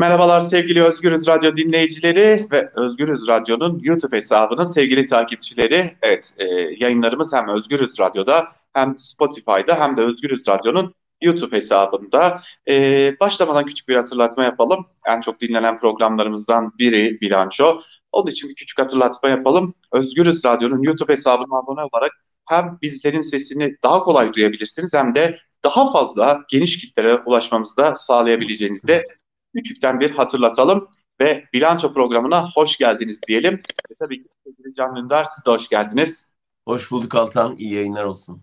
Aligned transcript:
Merhabalar 0.00 0.40
sevgili 0.40 0.82
Özgürüz 0.82 1.26
Radyo 1.26 1.56
dinleyicileri 1.56 2.46
ve 2.52 2.70
Özgürüz 2.74 3.28
Radyo'nun 3.28 3.80
YouTube 3.82 4.16
hesabının 4.16 4.64
sevgili 4.64 5.06
takipçileri. 5.06 5.96
Evet 6.02 6.34
e, 6.38 6.44
yayınlarımız 6.78 7.32
hem 7.32 7.48
Özgürüz 7.48 8.00
Radyo'da 8.00 8.48
hem 8.72 8.98
Spotify'da 8.98 9.80
hem 9.80 9.96
de 9.96 10.00
Özgürüz 10.00 10.48
Radyo'nun 10.48 10.94
YouTube 11.20 11.56
hesabında. 11.56 12.42
E, 12.68 13.16
başlamadan 13.20 13.64
küçük 13.64 13.88
bir 13.88 13.96
hatırlatma 13.96 14.44
yapalım. 14.44 14.86
En 15.06 15.20
çok 15.20 15.40
dinlenen 15.40 15.78
programlarımızdan 15.78 16.72
biri 16.78 17.20
Bilanço. 17.20 17.80
Onun 18.12 18.30
için 18.30 18.50
bir 18.50 18.54
küçük 18.54 18.78
hatırlatma 18.78 19.28
yapalım. 19.28 19.74
Özgürüz 19.92 20.44
Radyo'nun 20.44 20.82
YouTube 20.82 21.12
hesabına 21.12 21.58
abone 21.58 21.80
olarak 21.92 22.12
hem 22.48 22.78
bizlerin 22.82 23.20
sesini 23.20 23.76
daha 23.82 24.02
kolay 24.02 24.34
duyabilirsiniz 24.34 24.94
hem 24.94 25.14
de 25.14 25.38
daha 25.64 25.92
fazla 25.92 26.40
geniş 26.48 26.78
kitlere 26.80 27.16
ulaşmamızı 27.16 27.76
da 27.76 27.94
sağlayabileceğinizde 27.94 29.06
küçükten 29.54 30.00
bir 30.00 30.10
hatırlatalım 30.10 30.86
ve 31.20 31.44
bilanço 31.52 31.94
programına 31.94 32.50
hoş 32.54 32.78
geldiniz 32.78 33.20
diyelim. 33.28 33.54
Ve 33.90 33.94
tabii 33.98 34.22
ki 34.22 34.28
sevgili 34.44 34.74
Can 34.74 34.96
Dündar 34.96 35.24
siz 35.24 35.46
de 35.46 35.50
hoş 35.50 35.68
geldiniz. 35.68 36.30
Hoş 36.64 36.90
bulduk 36.90 37.14
Altan. 37.14 37.56
İyi 37.56 37.74
yayınlar 37.74 38.04
olsun. 38.04 38.42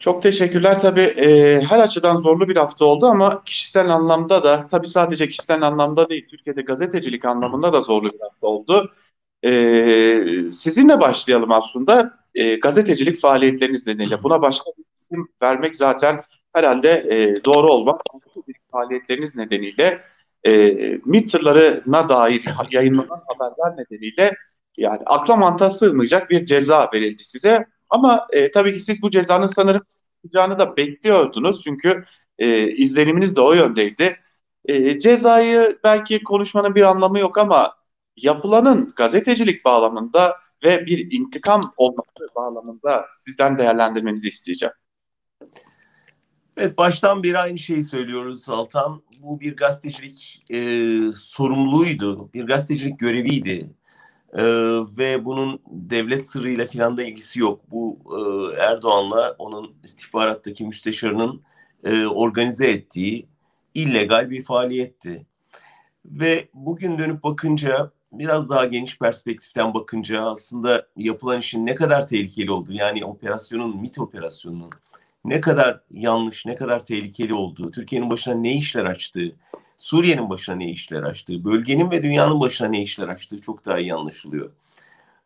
Çok 0.00 0.22
teşekkürler. 0.22 0.80
Tabii 0.80 1.00
e, 1.00 1.60
her 1.60 1.78
açıdan 1.78 2.16
zorlu 2.16 2.48
bir 2.48 2.56
hafta 2.56 2.84
oldu 2.84 3.06
ama 3.06 3.44
kişisel 3.44 3.88
anlamda 3.88 4.44
da 4.44 4.66
tabii 4.66 4.86
sadece 4.86 5.28
kişisel 5.28 5.62
anlamda 5.62 6.08
değil 6.08 6.28
Türkiye'de 6.28 6.62
gazetecilik 6.62 7.24
anlamında 7.24 7.72
da 7.72 7.80
zorlu 7.80 8.12
bir 8.12 8.20
hafta 8.20 8.46
oldu. 8.46 8.92
E, 9.44 9.52
sizinle 10.52 11.00
başlayalım 11.00 11.52
aslında. 11.52 12.18
E, 12.34 12.54
gazetecilik 12.54 13.20
faaliyetleriniz 13.20 13.86
nedeniyle 13.86 14.22
buna 14.22 14.42
başka 14.42 14.70
bir 14.78 14.84
isim 14.98 15.28
vermek 15.42 15.76
zaten 15.76 16.24
herhalde 16.52 16.90
e, 16.90 17.44
doğru 17.44 17.72
olmaz. 17.72 17.96
Faaliyetleriniz 18.74 19.36
nedeniyle 19.36 20.04
e, 20.46 20.74
MİT 21.04 21.32
tırlarına 21.32 22.08
dair 22.08 22.44
yayınlanan 22.70 23.22
haberler 23.26 23.76
nedeniyle 23.76 24.34
yani 24.76 25.00
akla 25.06 25.36
mantığa 25.36 25.70
sığmayacak 25.70 26.30
bir 26.30 26.46
ceza 26.46 26.90
verildi 26.94 27.24
size. 27.24 27.66
Ama 27.90 28.26
e, 28.32 28.50
tabii 28.50 28.72
ki 28.72 28.80
siz 28.80 29.02
bu 29.02 29.10
cezanın 29.10 29.46
sanırım 29.46 29.82
çıkacağını 30.16 30.58
da 30.58 30.76
bekliyordunuz. 30.76 31.62
Çünkü 31.64 32.04
e, 32.38 32.68
izleniminiz 32.68 33.36
de 33.36 33.40
o 33.40 33.52
yöndeydi. 33.52 34.16
E, 34.64 34.98
cezayı 34.98 35.78
belki 35.84 36.24
konuşmanın 36.24 36.74
bir 36.74 36.82
anlamı 36.82 37.18
yok 37.18 37.38
ama 37.38 37.74
yapılanın 38.16 38.92
gazetecilik 38.96 39.64
bağlamında 39.64 40.36
ve 40.64 40.86
bir 40.86 41.12
intikam 41.12 41.74
olması 41.76 42.28
bağlamında 42.36 43.06
sizden 43.10 43.58
değerlendirmenizi 43.58 44.28
isteyeceğim. 44.28 44.74
Evet 46.56 46.78
baştan 46.78 47.22
beri 47.22 47.38
aynı 47.38 47.58
şeyi 47.58 47.82
söylüyoruz 47.82 48.48
Altan. 48.48 49.02
Bu 49.18 49.40
bir 49.40 49.56
gazetecilik 49.56 50.44
e, 50.50 50.58
sorumluluğuydu, 51.14 52.32
bir 52.34 52.46
gazetecilik 52.46 52.98
göreviydi. 52.98 53.70
E, 54.32 54.42
ve 54.98 55.24
bunun 55.24 55.60
devlet 55.66 56.26
sırrıyla 56.26 56.66
filan 56.66 56.96
da 56.96 57.02
ilgisi 57.02 57.40
yok. 57.40 57.60
Bu 57.70 57.98
e, 58.06 58.62
Erdoğan'la 58.62 59.34
onun 59.38 59.74
istihbarattaki 59.84 60.64
müsteşarının 60.64 61.42
e, 61.84 62.06
organize 62.06 62.70
ettiği 62.70 63.26
illegal 63.74 64.30
bir 64.30 64.42
faaliyetti. 64.42 65.26
Ve 66.04 66.48
bugün 66.54 66.98
dönüp 66.98 67.22
bakınca 67.22 67.90
biraz 68.12 68.48
daha 68.48 68.64
geniş 68.64 68.98
perspektiften 68.98 69.74
bakınca 69.74 70.22
aslında 70.22 70.86
yapılan 70.96 71.40
işin 71.40 71.66
ne 71.66 71.74
kadar 71.74 72.08
tehlikeli 72.08 72.50
olduğu 72.50 72.72
yani 72.72 73.04
operasyonun 73.04 73.80
MIT 73.80 73.98
operasyonunun 73.98 74.70
ne 75.24 75.40
kadar 75.40 75.80
yanlış, 75.90 76.46
ne 76.46 76.56
kadar 76.56 76.84
tehlikeli 76.84 77.34
olduğu, 77.34 77.70
Türkiye'nin 77.70 78.10
başına 78.10 78.34
ne 78.34 78.54
işler 78.54 78.84
açtığı, 78.84 79.32
Suriye'nin 79.76 80.30
başına 80.30 80.54
ne 80.54 80.70
işler 80.70 81.02
açtığı, 81.02 81.44
bölgenin 81.44 81.90
ve 81.90 82.02
dünyanın 82.02 82.40
başına 82.40 82.68
ne 82.68 82.82
işler 82.82 83.08
açtığı 83.08 83.40
çok 83.40 83.64
daha 83.64 83.78
iyi 83.78 83.94
anlaşılıyor. 83.94 84.50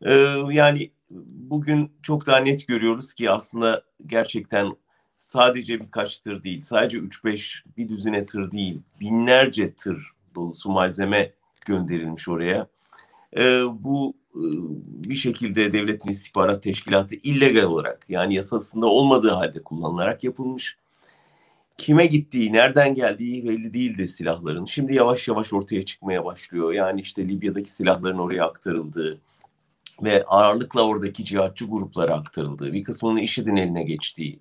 Ee, 0.02 0.36
yani 0.50 0.90
bugün 1.50 1.92
çok 2.02 2.26
daha 2.26 2.36
net 2.36 2.68
görüyoruz 2.68 3.14
ki 3.14 3.30
aslında 3.30 3.82
gerçekten 4.06 4.76
sadece 5.16 5.80
birkaç 5.80 6.18
tır 6.18 6.42
değil, 6.42 6.60
sadece 6.60 6.98
3-5 6.98 7.62
bir 7.76 7.88
düzine 7.88 8.24
tır 8.24 8.50
değil, 8.50 8.80
binlerce 9.00 9.74
tır 9.74 10.10
dolusu 10.34 10.70
malzeme 10.70 11.32
gönderilmiş 11.66 12.28
oraya. 12.28 12.66
Ee, 13.36 13.62
bu 13.72 14.14
bir 15.08 15.14
şekilde 15.14 15.72
devletin 15.72 16.10
istihbarat 16.10 16.62
teşkilatı 16.62 17.14
illegal 17.14 17.62
olarak 17.62 18.06
yani 18.08 18.34
yasasında 18.34 18.86
olmadığı 18.86 19.30
halde 19.30 19.62
kullanılarak 19.62 20.24
yapılmış. 20.24 20.76
Kime 21.78 22.06
gittiği, 22.06 22.52
nereden 22.52 22.94
geldiği 22.94 23.48
belli 23.48 23.74
değildi 23.74 24.08
silahların. 24.08 24.64
Şimdi 24.64 24.94
yavaş 24.94 25.28
yavaş 25.28 25.52
ortaya 25.52 25.84
çıkmaya 25.84 26.24
başlıyor. 26.24 26.72
Yani 26.72 27.00
işte 27.00 27.28
Libya'daki 27.28 27.70
silahların 27.70 28.18
oraya 28.18 28.44
aktarıldığı 28.44 29.20
ve 30.02 30.24
ağırlıkla 30.24 30.86
oradaki 30.86 31.24
cihatçı 31.24 31.66
gruplara 31.66 32.14
aktarıldığı, 32.14 32.72
bir 32.72 32.84
kısmının 32.84 33.16
IŞİD'in 33.16 33.56
eline 33.56 33.82
geçtiği, 33.82 34.40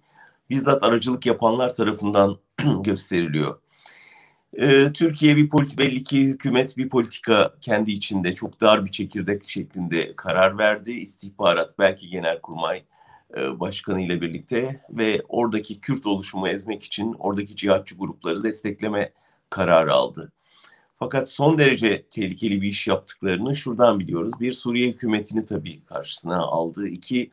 bizzat 0.49 0.83
aracılık 0.83 1.25
yapanlar 1.25 1.75
tarafından 1.75 2.37
gösteriliyor. 2.83 3.59
Ee, 4.53 4.93
Türkiye 4.93 5.37
bir 5.37 5.49
politik 5.49 5.79
belli 5.79 6.03
ki 6.03 6.27
hükümet 6.27 6.77
bir 6.77 6.89
politika 6.89 7.53
kendi 7.61 7.91
içinde 7.91 8.33
çok 8.33 8.61
dar 8.61 8.85
bir 8.85 8.91
çekirdek 8.91 9.49
şeklinde 9.49 10.15
karar 10.15 10.57
verdi. 10.57 10.91
İstihbarat 10.91 11.79
belki 11.79 12.09
genelkurmay 12.09 12.83
e, 13.37 13.59
başkanı 13.59 14.01
ile 14.01 14.21
birlikte 14.21 14.81
ve 14.89 15.21
oradaki 15.29 15.79
Kürt 15.81 16.05
oluşumu 16.05 16.47
ezmek 16.47 16.83
için 16.83 17.15
oradaki 17.19 17.55
cihatçı 17.55 17.97
grupları 17.97 18.43
destekleme 18.43 19.13
kararı 19.49 19.93
aldı. 19.93 20.31
Fakat 20.99 21.29
son 21.29 21.57
derece 21.57 22.05
tehlikeli 22.09 22.61
bir 22.61 22.67
iş 22.67 22.87
yaptıklarını 22.87 23.55
şuradan 23.55 23.99
biliyoruz. 23.99 24.33
Bir 24.39 24.53
Suriye 24.53 24.89
hükümetini 24.89 25.45
tabii 25.45 25.85
karşısına 25.85 26.37
aldı. 26.37 26.87
İki 26.87 27.31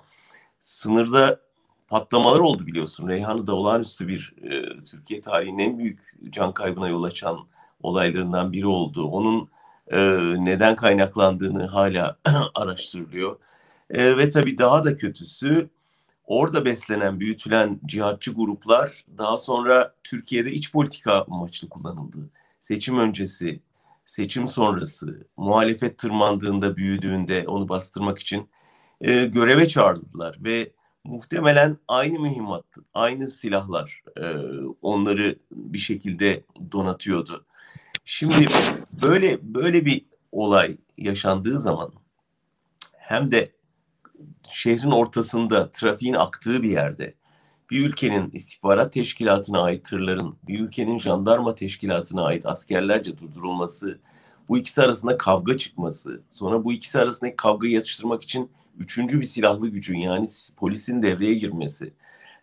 sınırda 0.61 1.41
patlamalar 1.89 2.41
oldu 2.41 2.67
biliyorsun. 2.67 3.09
Reyhan'ı 3.09 3.55
olağanüstü 3.55 4.09
bir 4.09 4.35
e, 4.43 4.83
Türkiye 4.85 5.21
tarihinin 5.21 5.59
en 5.59 5.79
büyük 5.79 6.15
can 6.31 6.55
kaybına 6.55 6.89
yol 6.89 7.03
açan 7.03 7.39
olaylarından 7.83 8.53
biri 8.53 8.67
oldu. 8.67 9.05
Onun 9.05 9.49
e, 9.93 9.99
neden 10.45 10.77
kaynaklandığını 10.77 11.67
hala 11.67 12.17
araştırılıyor. 12.55 13.39
E, 13.91 14.17
ve 14.17 14.31
tabii 14.31 14.59
daha 14.59 14.85
da 14.85 14.97
kötüsü 14.97 15.71
orada 16.27 16.65
beslenen, 16.65 17.21
büyütülen 17.21 17.81
cihatçı 17.87 18.33
gruplar 18.33 19.05
daha 19.19 19.39
sonra 19.39 19.95
Türkiye'de 20.05 20.53
iç 20.53 20.73
politika 20.73 21.25
amaçlı 21.31 21.69
kullanıldı. 21.69 22.31
Seçim 22.61 22.99
öncesi, 22.99 23.61
seçim 24.05 24.49
sonrası, 24.49 25.27
muhalefet 25.37 25.99
tırmandığında, 25.99 26.77
büyüdüğünde 26.77 27.45
onu 27.49 27.69
bastırmak 27.69 28.19
için 28.19 28.49
e, 29.01 29.25
göreve 29.25 29.69
çağırdılar 29.69 30.39
ve 30.45 30.71
muhtemelen 31.05 31.77
aynı 31.89 32.21
mühimmat, 32.21 32.65
aynı 32.95 33.29
silahlar 33.29 34.03
e, 34.17 34.23
onları 34.83 35.39
bir 35.53 35.79
şekilde 35.79 36.45
donatıyordu. 36.73 37.47
Şimdi 38.05 38.49
böyle 39.03 39.55
böyle 39.55 39.85
bir 39.85 40.07
olay 40.33 40.77
yaşandığı 40.99 41.61
zaman 41.61 41.93
hem 42.93 43.31
de 43.31 43.53
şehrin 44.49 44.91
ortasında 44.91 45.71
trafiğin 45.71 46.15
aktığı 46.15 46.63
bir 46.63 46.71
yerde 46.71 47.15
bir 47.71 47.87
ülkenin 47.87 48.31
istihbarat 48.31 48.93
teşkilatına 48.93 49.63
ait 49.63 49.85
tırların 49.85 50.37
bir 50.49 50.61
ülkenin 50.61 50.99
jandarma 50.99 51.55
teşkilatına 51.55 52.25
ait 52.25 52.47
askerlerce 52.47 53.19
durdurulması, 53.19 54.01
bu 54.49 54.59
ikisi 54.59 54.83
arasında 54.83 55.19
kavga 55.19 55.59
çıkması, 55.59 56.23
sonra 56.31 56.65
bu 56.65 56.73
ikisi 56.73 56.99
arasındaki 56.99 57.37
kavgayı 57.37 57.73
yatıştırmak 57.73 58.23
için 58.23 58.51
üçüncü 58.79 59.21
bir 59.21 59.27
silahlı 59.27 59.69
gücün 59.69 59.99
yani 59.99 60.27
polisin 60.57 61.03
devreye 61.03 61.35
girmesi, 61.35 61.93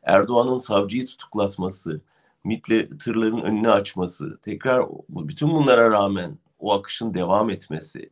Erdoğan'ın 0.03 0.57
savcıyı 0.57 1.05
tutuklatması, 1.05 2.01
MIT'le 2.43 2.99
tırların 2.99 3.41
önünü 3.41 3.71
açması, 3.71 4.37
tekrar 4.41 4.85
bütün 5.09 5.51
bunlara 5.51 5.91
rağmen 5.91 6.37
o 6.59 6.73
akışın 6.73 7.13
devam 7.13 7.49
etmesi, 7.49 8.09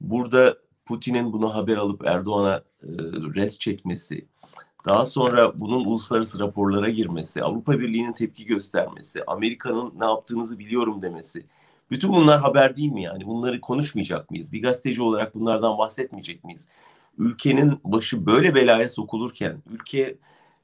burada 0.00 0.56
Putin'in 0.86 1.32
bunu 1.32 1.54
haber 1.54 1.76
alıp 1.76 2.06
Erdoğan'a 2.06 2.56
e, 2.56 2.88
res 3.34 3.58
çekmesi, 3.58 4.26
daha 4.86 5.04
sonra 5.04 5.60
bunun 5.60 5.84
uluslararası 5.84 6.38
raporlara 6.38 6.90
girmesi, 6.90 7.42
Avrupa 7.42 7.80
Birliği'nin 7.80 8.12
tepki 8.12 8.46
göstermesi, 8.46 9.24
Amerika'nın 9.26 9.92
ne 10.00 10.04
yaptığınızı 10.04 10.58
biliyorum 10.58 11.02
demesi. 11.02 11.46
Bütün 11.90 12.12
bunlar 12.12 12.40
haber 12.40 12.76
değil 12.76 12.92
mi 12.92 13.02
yani? 13.02 13.26
Bunları 13.26 13.60
konuşmayacak 13.60 14.30
mıyız? 14.30 14.52
Bir 14.52 14.62
gazeteci 14.62 15.02
olarak 15.02 15.34
bunlardan 15.34 15.78
bahsetmeyecek 15.78 16.44
miyiz? 16.44 16.68
ülkenin 17.18 17.80
başı 17.84 18.26
böyle 18.26 18.54
belaya 18.54 18.88
sokulurken 18.88 19.62
ülke 19.70 20.16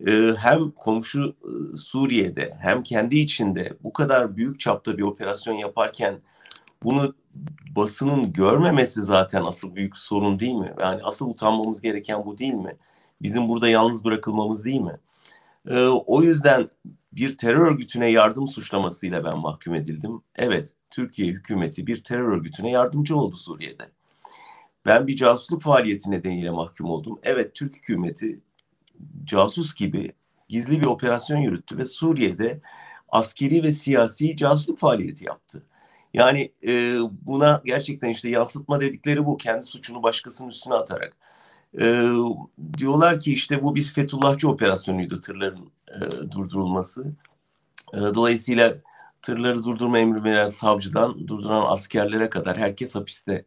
e, 0.06 0.32
hem 0.37 0.70
komşu 0.70 1.37
e, 1.44 1.76
Suriye'de 1.76 2.56
hem 2.61 2.82
kendi 2.82 3.17
içinde 3.17 3.76
bu 3.82 3.93
kadar 3.93 4.37
büyük 4.37 4.61
çapta 4.61 4.99
bir 4.99 5.02
operasyon 5.02 5.55
yaparken 5.55 6.20
bunu 6.82 7.14
basının 7.76 8.32
görmemesi 8.32 9.02
zaten 9.02 9.44
asıl 9.44 9.75
büyük 9.75 9.96
sorun 9.96 10.38
değil 10.38 10.55
mi? 10.55 10.75
Yani 10.81 11.02
asıl 11.02 11.31
utanmamız 11.31 11.81
gereken 11.81 12.26
bu 12.26 12.38
değil 12.38 12.55
mi? 12.55 12.76
Bizim 13.23 13.49
burada 13.49 13.69
yalnız 13.69 14.05
bırakılmamız 14.05 14.64
değil 14.64 14.81
mi? 14.81 14.99
E, 15.70 15.84
o 15.87 16.23
yüzden 16.23 16.70
bir 17.12 17.36
terör 17.36 17.66
örgütüne 17.66 18.10
yardım 18.10 18.48
suçlamasıyla 18.48 19.24
ben 19.24 19.38
mahkum 19.38 19.74
edildim. 19.74 20.22
Evet, 20.36 20.74
Türkiye 20.90 21.28
hükümeti 21.28 21.86
bir 21.86 22.04
terör 22.04 22.28
örgütüne 22.28 22.70
yardımcı 22.70 23.16
oldu 23.16 23.36
Suriye'de. 23.36 23.90
Ben 24.86 25.06
bir 25.06 25.16
casusluk 25.16 25.62
faaliyeti 25.62 26.10
nedeniyle 26.10 26.50
mahkum 26.50 26.90
oldum. 26.90 27.18
Evet, 27.22 27.54
Türk 27.54 27.76
hükümeti 27.76 28.40
casus 29.24 29.74
gibi 29.74 30.12
gizli 30.48 30.80
bir 30.80 30.86
operasyon 30.86 31.38
yürüttü 31.38 31.78
ve 31.78 31.84
Suriye'de 31.84 32.60
askeri 33.08 33.62
ve 33.62 33.72
siyasi 33.72 34.36
casusluk 34.36 34.78
faaliyeti 34.78 35.24
yaptı. 35.24 35.62
Yani 36.14 36.52
e, 36.66 36.96
buna 37.22 37.62
gerçekten 37.64 38.08
işte 38.08 38.30
yansıtma 38.30 38.80
dedikleri 38.80 39.26
bu. 39.26 39.36
Kendi 39.36 39.62
suçunu 39.62 40.02
başkasının 40.02 40.48
üstüne 40.48 40.74
atarak. 40.74 41.16
E, 41.78 42.06
diyorlar 42.78 43.20
ki 43.20 43.32
işte 43.32 43.62
bu 43.62 43.75
biz 43.75 43.93
Fethullahçı 43.93 44.49
operasyonuydu 44.49 45.20
tırların 45.20 45.70
e, 45.88 46.31
durdurulması. 46.31 47.12
E, 47.94 47.99
dolayısıyla 47.99 48.75
tırları 49.22 49.64
durdurma 49.64 49.99
emri 49.99 50.25
veren 50.25 50.46
savcıdan 50.46 51.28
durduran 51.28 51.72
askerlere 51.72 52.31
kadar 52.31 52.58
herkes 52.58 52.94
hapiste. 52.94 53.44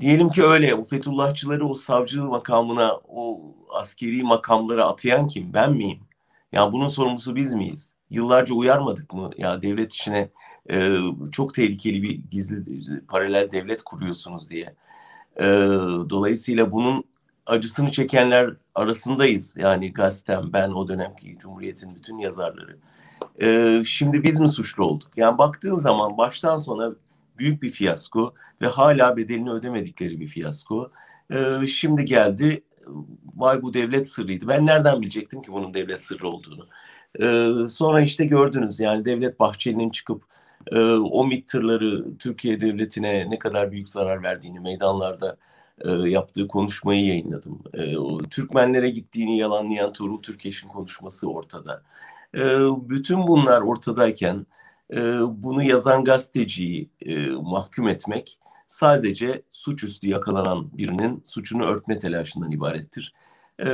Diyelim 0.00 0.28
ki 0.28 0.42
öyle. 0.44 0.74
O 0.74 0.84
Fethullahçıları 0.84 1.66
o 1.68 1.74
savcı 1.74 2.24
makamına, 2.24 3.00
o 3.08 3.40
askeri 3.74 4.22
makamlara 4.22 4.86
atayan 4.86 5.28
kim? 5.28 5.52
Ben 5.52 5.72
miyim? 5.72 6.00
Ya 6.52 6.72
bunun 6.72 6.88
sorumlusu 6.88 7.36
biz 7.36 7.52
miyiz? 7.54 7.92
Yıllarca 8.10 8.54
uyarmadık 8.54 9.12
mı? 9.14 9.30
Ya 9.38 9.62
devlet 9.62 9.92
işine 9.92 10.30
e, 10.70 10.96
çok 11.32 11.54
tehlikeli 11.54 12.02
bir 12.02 12.20
gizli 12.30 13.06
paralel 13.06 13.52
devlet 13.52 13.82
kuruyorsunuz 13.82 14.50
diye. 14.50 14.74
E, 15.40 15.44
dolayısıyla 16.10 16.72
bunun 16.72 17.04
acısını 17.46 17.90
çekenler 17.90 18.50
arasındayız. 18.74 19.56
Yani 19.56 19.92
gazetem, 19.92 20.52
ben 20.52 20.70
o 20.70 20.88
dönemki 20.88 21.38
Cumhuriyet'in 21.38 21.94
bütün 21.94 22.18
yazarları. 22.18 22.78
E, 23.42 23.82
şimdi 23.84 24.22
biz 24.22 24.40
mi 24.40 24.48
suçlu 24.48 24.84
olduk? 24.84 25.10
Yani 25.16 25.38
baktığın 25.38 25.76
zaman 25.76 26.18
baştan 26.18 26.58
sona 26.58 26.92
büyük 27.38 27.62
bir 27.62 27.70
fiyasko 27.70 28.34
ve 28.60 28.66
hala 28.66 29.16
bedelini 29.16 29.50
ödemedikleri 29.50 30.20
bir 30.20 30.26
fiyasko. 30.26 30.90
E, 31.30 31.66
şimdi 31.66 32.04
geldi, 32.04 32.62
vay 33.36 33.62
bu 33.62 33.74
devlet 33.74 34.08
sırrıydı. 34.08 34.48
Ben 34.48 34.66
nereden 34.66 35.02
bilecektim 35.02 35.42
ki 35.42 35.52
bunun 35.52 35.74
devlet 35.74 36.00
sırrı 36.00 36.28
olduğunu? 36.28 36.66
E, 37.22 37.68
sonra 37.68 38.00
işte 38.00 38.24
gördünüz 38.24 38.80
yani 38.80 39.04
Devlet 39.04 39.40
Bahçeli'nin 39.40 39.90
çıkıp 39.90 40.22
e, 40.72 40.80
o 40.92 41.26
MİT 41.26 41.48
tırları 41.48 42.18
Türkiye 42.18 42.60
Devleti'ne 42.60 43.30
ne 43.30 43.38
kadar 43.38 43.72
büyük 43.72 43.88
zarar 43.88 44.22
verdiğini 44.22 44.60
meydanlarda 44.60 45.36
e, 45.84 45.90
yaptığı 45.90 46.48
konuşmayı 46.48 47.06
yayınladım. 47.06 47.62
E, 47.74 47.96
o 47.96 48.18
Türkmenlere 48.18 48.90
gittiğini 48.90 49.38
yalanlayan 49.38 49.92
Tuğrul 49.92 50.22
Türkeş'in 50.22 50.68
konuşması 50.68 51.30
ortada. 51.30 51.82
E, 52.34 52.40
bütün 52.88 53.26
bunlar 53.26 53.60
ortadayken 53.60 54.46
e, 54.94 55.20
bunu 55.42 55.62
yazan 55.62 56.04
gazeteciyi 56.04 56.90
e, 57.00 57.28
mahkum 57.28 57.88
etmek 57.88 58.38
sadece 58.68 59.42
suçüstü 59.50 60.08
yakalanan 60.08 60.78
birinin 60.78 61.22
suçunu 61.24 61.64
örtme 61.64 61.98
telaşından 61.98 62.50
ibarettir. 62.50 63.14
E, 63.60 63.66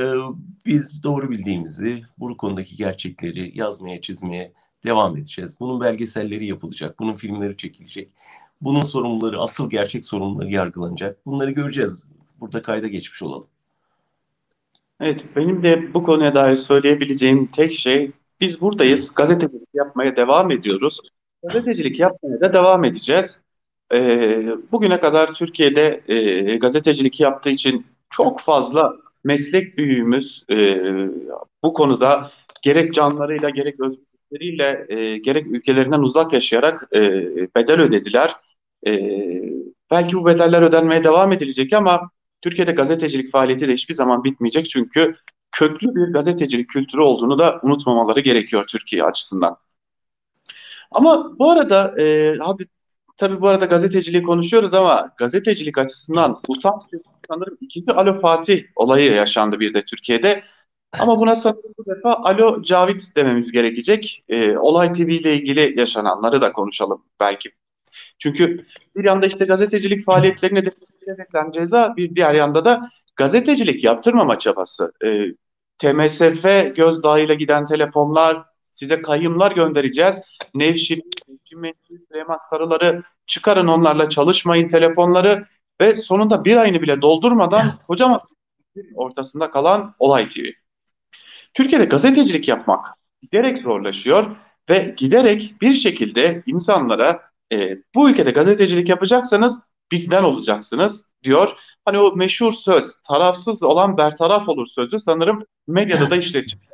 biz 0.65 1.03
doğru 1.03 1.31
bildiğimizi, 1.31 2.03
bu 2.17 2.37
konudaki 2.37 2.75
gerçekleri 2.75 3.57
yazmaya, 3.57 4.01
çizmeye 4.01 4.53
devam 4.83 5.17
edeceğiz. 5.17 5.59
Bunun 5.59 5.81
belgeselleri 5.81 6.47
yapılacak, 6.47 6.99
bunun 6.99 7.15
filmleri 7.15 7.57
çekilecek. 7.57 8.11
Bunun 8.63 8.83
sorumluları, 8.83 9.39
asıl 9.39 9.69
gerçek 9.69 10.05
sorumluları 10.05 10.49
yargılanacak. 10.49 11.25
Bunları 11.25 11.51
göreceğiz. 11.51 11.99
Burada 12.39 12.61
kayda 12.61 12.87
geçmiş 12.87 13.23
olalım. 13.23 13.47
Evet, 14.99 15.23
benim 15.35 15.63
de 15.63 15.93
bu 15.93 16.03
konuya 16.03 16.33
dair 16.33 16.57
söyleyebileceğim 16.57 17.47
tek 17.47 17.73
şey, 17.73 18.11
biz 18.41 18.61
buradayız, 18.61 19.13
gazetecilik 19.13 19.69
yapmaya 19.73 20.15
devam 20.15 20.51
ediyoruz. 20.51 20.99
Gazetecilik 21.43 21.99
yapmaya 21.99 22.41
da 22.41 22.53
devam 22.53 22.83
edeceğiz. 22.83 23.37
Ee, 23.93 24.47
bugüne 24.71 24.99
kadar 24.99 25.33
Türkiye'de 25.33 26.03
e, 26.07 26.55
gazetecilik 26.57 27.19
yaptığı 27.19 27.49
için 27.49 27.85
çok 28.09 28.39
fazla 28.39 28.93
meslek 29.23 29.77
büyüğümüz 29.77 30.45
e, 30.51 30.77
bu 31.63 31.73
konuda 31.73 32.31
gerek 32.61 32.93
canlarıyla 32.93 33.49
gerek 33.49 33.79
özgürlükleriyle 33.79 34.85
e, 34.89 35.17
gerek 35.17 35.47
ülkelerinden 35.47 35.99
uzak 35.99 36.33
yaşayarak 36.33 36.89
e, 36.95 37.01
bedel 37.55 37.81
ödediler. 37.81 38.35
E, 38.87 38.93
belki 39.91 40.17
bu 40.17 40.25
bedeller 40.25 40.61
ödenmeye 40.61 41.03
devam 41.03 41.31
edilecek 41.31 41.73
ama 41.73 42.09
Türkiye'de 42.41 42.71
gazetecilik 42.71 43.31
faaliyeti 43.31 43.67
de 43.67 43.73
hiçbir 43.73 43.93
zaman 43.93 44.23
bitmeyecek 44.23 44.69
çünkü 44.69 45.15
köklü 45.51 45.95
bir 45.95 46.13
gazetecilik 46.13 46.69
kültürü 46.69 47.01
olduğunu 47.01 47.37
da 47.39 47.59
unutmamaları 47.63 48.19
gerekiyor 48.19 48.65
Türkiye 48.69 49.03
açısından. 49.03 49.57
Ama 50.91 51.39
bu 51.39 51.51
arada 51.51 52.01
e, 52.01 52.35
hadi 52.39 52.63
tabii 53.17 53.41
bu 53.41 53.47
arada 53.47 53.65
gazeteciliği 53.65 54.23
konuşuyoruz 54.23 54.73
ama 54.73 55.11
gazetecilik 55.17 55.77
açısından 55.77 56.37
utanç 56.47 56.83
sanırım 57.29 57.57
ikinci 57.61 57.91
Alo 57.91 58.13
Fatih 58.13 58.63
olayı 58.75 59.13
yaşandı 59.13 59.59
bir 59.59 59.73
de 59.73 59.81
Türkiye'de. 59.81 60.43
Ama 60.99 61.19
buna 61.19 61.35
sanırım 61.35 61.73
bu 61.77 61.85
defa 61.85 62.13
Alo 62.13 62.61
Cavit 62.61 63.15
dememiz 63.15 63.51
gerekecek. 63.51 64.23
E, 64.29 64.57
Olay 64.57 64.93
TV 64.93 64.99
ile 64.99 65.35
ilgili 65.35 65.79
yaşananları 65.79 66.41
da 66.41 66.51
konuşalım 66.51 67.03
belki. 67.19 67.51
Çünkü 68.19 68.65
bir 68.95 69.05
yanda 69.05 69.25
işte 69.25 69.45
gazetecilik 69.45 70.05
faaliyetlerine 70.05 70.65
de 70.65 70.71
verilen 71.07 71.51
ceza, 71.51 71.93
bir 71.97 72.15
diğer 72.15 72.33
yanda 72.33 72.65
da 72.65 72.89
gazetecilik 73.15 73.83
yaptırmama 73.83 74.39
çabası. 74.39 74.91
E, 75.05 75.25
TMSF 75.77 76.75
gözdağıyla 76.75 77.33
giden 77.35 77.65
telefonlar, 77.65 78.43
size 78.71 79.01
kayımlar 79.01 79.51
göndereceğiz. 79.51 80.21
Nevşin, 80.53 81.11
Nevşin 81.53 82.05
Süleyman 82.07 82.37
Sarıları 82.37 83.03
çıkarın 83.27 83.67
onlarla 83.67 84.09
çalışmayın 84.09 84.67
telefonları 84.67 85.47
ve 85.81 85.95
sonunda 85.95 86.45
bir 86.45 86.55
ayını 86.55 86.81
bile 86.81 87.01
doldurmadan 87.01 87.65
kocaman 87.87 88.19
ortasında 88.95 89.51
kalan 89.51 89.95
Olay 89.99 90.29
TV. 90.29 90.39
Türkiye'de 91.53 91.85
gazetecilik 91.85 92.47
yapmak 92.47 92.85
giderek 93.21 93.57
zorlaşıyor 93.57 94.35
ve 94.69 94.93
giderek 94.97 95.55
bir 95.61 95.73
şekilde 95.73 96.43
insanlara 96.45 97.32
e, 97.51 97.77
bu 97.95 98.09
ülkede 98.09 98.31
gazetecilik 98.31 98.89
yapacaksanız 98.89 99.61
bizden 99.91 100.23
olacaksınız 100.23 101.05
diyor. 101.23 101.55
Hani 101.85 101.99
o 101.99 102.15
meşhur 102.15 102.53
söz 102.53 103.01
tarafsız 103.07 103.63
olan 103.63 103.97
bertaraf 103.97 104.49
olur 104.49 104.65
sözü 104.65 104.99
sanırım 104.99 105.45
medyada 105.67 106.09
da 106.09 106.15
işletiyor. 106.15 106.63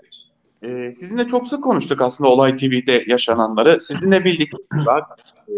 Ee, 0.63 0.92
sizinle 0.92 1.27
çok 1.27 1.48
sık 1.48 1.63
konuştuk 1.63 2.01
aslında 2.01 2.30
Olay 2.30 2.56
TV'de 2.56 3.04
yaşananları. 3.07 3.80
Sizin 3.80 4.12
de 4.12 4.25
bildikleriniz 4.25 4.88
var. 4.88 5.04
Ee, 5.50 5.54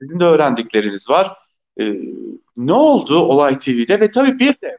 sizin 0.00 0.20
de 0.20 0.24
öğrendikleriniz 0.24 1.10
var. 1.10 1.36
Ee, 1.80 1.96
ne 2.56 2.72
oldu 2.72 3.18
Olay 3.18 3.58
TV'de 3.58 4.00
ve 4.00 4.10
tabii 4.10 4.38
bir 4.38 4.52
de 4.52 4.78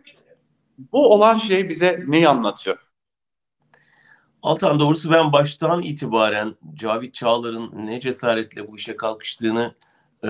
bu 0.92 1.14
olan 1.14 1.38
şey 1.38 1.70
bize 1.70 2.04
neyi 2.08 2.30
anlatıyor? 2.30 2.78
Altan 4.44 4.80
doğrusu 4.80 5.12
ben 5.12 5.32
baştan 5.32 5.82
itibaren 5.82 6.56
Cavit 6.76 7.14
Çağlar'ın 7.14 7.88
ne 7.88 8.00
cesaretle 8.00 8.68
bu 8.68 8.78
işe 8.78 8.96
kalkıştığını 8.96 9.76
e, 10.24 10.30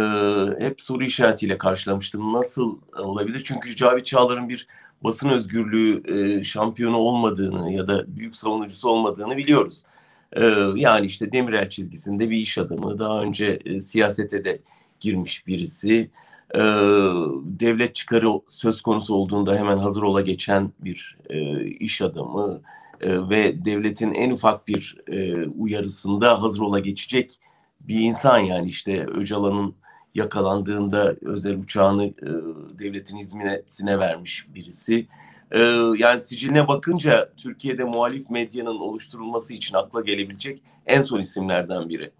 hep 0.59 0.81
soru 0.81 1.03
işaretiyle 1.03 1.57
karşılamıştım. 1.57 2.33
Nasıl 2.33 2.77
olabilir? 2.97 3.41
Çünkü 3.43 3.75
Cavit 3.75 4.05
Çağlar'ın 4.05 4.49
bir 4.49 4.67
basın 5.03 5.29
özgürlüğü 5.29 6.03
e, 6.13 6.43
şampiyonu 6.43 6.97
olmadığını 6.97 7.73
ya 7.73 7.87
da 7.87 8.17
büyük 8.17 8.35
savunucusu 8.35 8.89
olmadığını 8.89 9.37
biliyoruz. 9.37 9.83
E, 10.33 10.45
yani 10.75 11.05
işte 11.05 11.31
Demirel 11.31 11.69
çizgisinde 11.69 12.29
bir 12.29 12.37
iş 12.37 12.57
adamı, 12.57 12.99
daha 12.99 13.21
önce 13.21 13.59
e, 13.65 13.81
siyasete 13.81 14.45
de 14.45 14.61
girmiş 14.99 15.47
birisi. 15.47 16.11
E, 16.55 16.59
devlet 17.43 17.95
çıkarı 17.95 18.27
söz 18.47 18.81
konusu 18.81 19.15
olduğunda 19.15 19.55
hemen 19.55 19.77
hazır 19.77 20.01
ola 20.03 20.21
geçen 20.21 20.71
bir 20.79 21.17
e, 21.29 21.65
iş 21.65 22.01
adamı 22.01 22.61
e, 23.01 23.29
ve 23.29 23.65
devletin 23.65 24.13
en 24.13 24.31
ufak 24.31 24.67
bir 24.67 24.98
e, 25.08 25.46
uyarısında 25.48 26.41
hazır 26.41 26.62
ola 26.62 26.79
geçecek 26.79 27.39
bir 27.81 28.00
insan 28.00 28.38
yani 28.39 28.70
işte 28.70 29.05
Öcalan'ın 29.05 29.75
yakalandığında 30.15 31.15
özel 31.22 31.58
uçağını 31.58 32.05
e, 32.05 32.29
devletin 32.79 33.17
hizmetine 33.17 34.00
vermiş 34.00 34.48
birisi. 34.55 35.08
E, 35.51 35.60
yani 35.98 36.22
siciline 36.22 36.67
bakınca 36.67 37.29
Türkiye'de 37.38 37.84
muhalif 37.84 38.29
medyanın 38.29 38.79
oluşturulması 38.79 39.53
için 39.53 39.75
akla 39.75 40.01
gelebilecek 40.01 40.62
en 40.86 41.01
son 41.01 41.20
isimlerden 41.20 41.89
biri. 41.89 42.12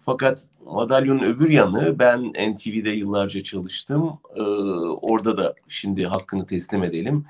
Fakat 0.00 0.46
madalyonun 0.66 1.22
öbür 1.22 1.50
yanı 1.50 1.98
ben 1.98 2.32
NTV'de 2.32 2.90
yıllarca 2.90 3.42
çalıştım. 3.42 4.18
E, 4.36 4.42
orada 5.02 5.36
da 5.36 5.54
şimdi 5.68 6.06
hakkını 6.06 6.46
teslim 6.46 6.82
edelim. 6.82 7.24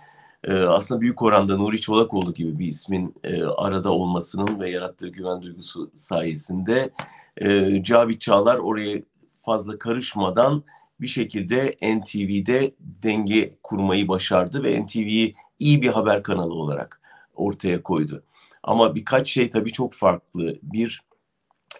E, 0.44 0.54
aslında 0.54 1.00
büyük 1.00 1.22
oranda 1.22 1.56
Nuri 1.56 1.80
Çolakoğlu 1.80 2.34
gibi 2.34 2.58
bir 2.58 2.66
ismin 2.66 3.14
e, 3.24 3.42
arada 3.42 3.92
olmasının 3.92 4.60
ve 4.60 4.70
yarattığı 4.70 5.08
güven 5.08 5.42
duygusu 5.42 5.90
sayesinde 5.94 6.90
e, 7.36 7.82
Cavit 7.82 8.20
Çağlar 8.20 8.58
oraya 8.58 9.02
fazla 9.40 9.78
karışmadan 9.78 10.64
bir 11.00 11.06
şekilde 11.06 11.76
NTV'de 11.82 12.72
denge 12.80 13.50
kurmayı 13.62 14.08
başardı 14.08 14.62
ve 14.62 14.82
NTV'yi 14.82 15.34
iyi 15.58 15.82
bir 15.82 15.88
haber 15.88 16.22
kanalı 16.22 16.54
olarak 16.54 17.00
ortaya 17.34 17.82
koydu. 17.82 18.22
Ama 18.62 18.94
birkaç 18.94 19.30
şey 19.30 19.50
tabii 19.50 19.72
çok 19.72 19.94
farklı. 19.94 20.58
Bir 20.62 21.02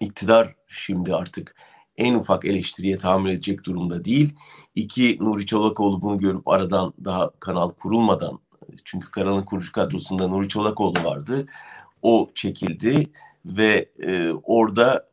iktidar 0.01 0.55
şimdi 0.69 1.15
artık 1.15 1.55
en 1.97 2.15
ufak 2.15 2.45
eleştiriye 2.45 2.99
tahammül 2.99 3.31
edecek 3.31 3.65
durumda 3.65 4.05
değil. 4.05 4.35
İki, 4.75 5.19
Nuri 5.21 5.47
Çolakoğlu 5.47 6.03
bunu 6.03 6.19
görüp 6.19 6.49
aradan 6.49 6.95
daha 7.05 7.31
kanal 7.41 7.69
kurulmadan 7.71 8.39
çünkü 8.85 9.11
kanalın 9.11 9.43
kurucu 9.43 9.73
kadrosunda 9.73 10.29
Nuri 10.29 10.49
Çolakoğlu 10.49 11.05
vardı. 11.05 11.47
O 12.03 12.29
çekildi 12.35 13.11
ve 13.45 13.91
e, 14.03 14.33
orada 14.33 15.09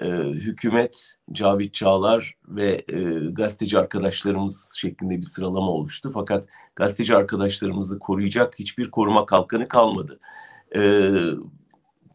e, 0.00 0.06
hükümet, 0.18 1.16
Cavit 1.32 1.74
Çağlar 1.74 2.34
ve 2.48 2.84
e, 2.88 3.00
gazeteci 3.32 3.78
arkadaşlarımız 3.78 4.74
şeklinde 4.80 5.18
bir 5.18 5.22
sıralama 5.22 5.70
oluştu. 5.70 6.10
Fakat 6.14 6.46
gazeteci 6.76 7.16
arkadaşlarımızı 7.16 7.98
koruyacak 7.98 8.58
hiçbir 8.58 8.90
koruma 8.90 9.26
kalkanı 9.26 9.68
kalmadı. 9.68 10.20
E, 10.76 11.10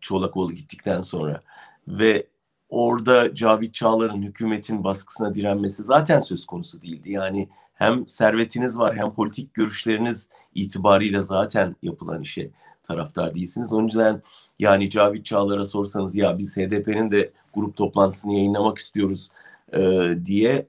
Çolakoğlu 0.01 0.53
gittikten 0.53 1.01
sonra 1.01 1.41
ve 1.88 2.27
orada 2.69 3.36
Cavit 3.36 3.74
Çağlar'ın 3.74 4.22
hükümetin 4.22 4.84
baskısına 4.84 5.34
direnmesi 5.36 5.84
zaten 5.84 6.19
söz 6.19 6.46
konusu 6.46 6.81
değildi. 6.81 7.12
Yani 7.12 7.50
hem 7.79 8.07
servetiniz 8.07 8.79
var 8.79 8.95
hem 8.95 9.13
politik 9.13 9.53
görüşleriniz 9.53 10.29
itibariyle 10.55 11.24
zaten 11.24 11.75
yapılan 11.81 12.21
işe 12.21 12.51
taraftar 12.83 13.36
değilsiniz. 13.36 13.74
O 13.74 13.81
yüzden 13.81 14.21
yani 14.59 14.89
Cavit 14.89 15.25
Çağlar'a 15.25 15.65
sorsanız 15.65 16.15
ya 16.15 16.38
biz 16.38 16.57
HDP'nin 16.57 17.12
de 17.12 17.31
grup 17.53 17.77
toplantısını 17.77 18.33
yayınlamak 18.33 18.77
istiyoruz 18.77 19.29
e, 19.74 20.09
diye 20.25 20.67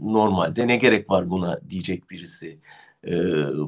normalde 0.00 0.66
ne 0.66 0.76
gerek 0.76 1.10
var 1.10 1.30
buna 1.30 1.60
diyecek 1.70 2.10
birisi. 2.10 2.58
E, 3.06 3.12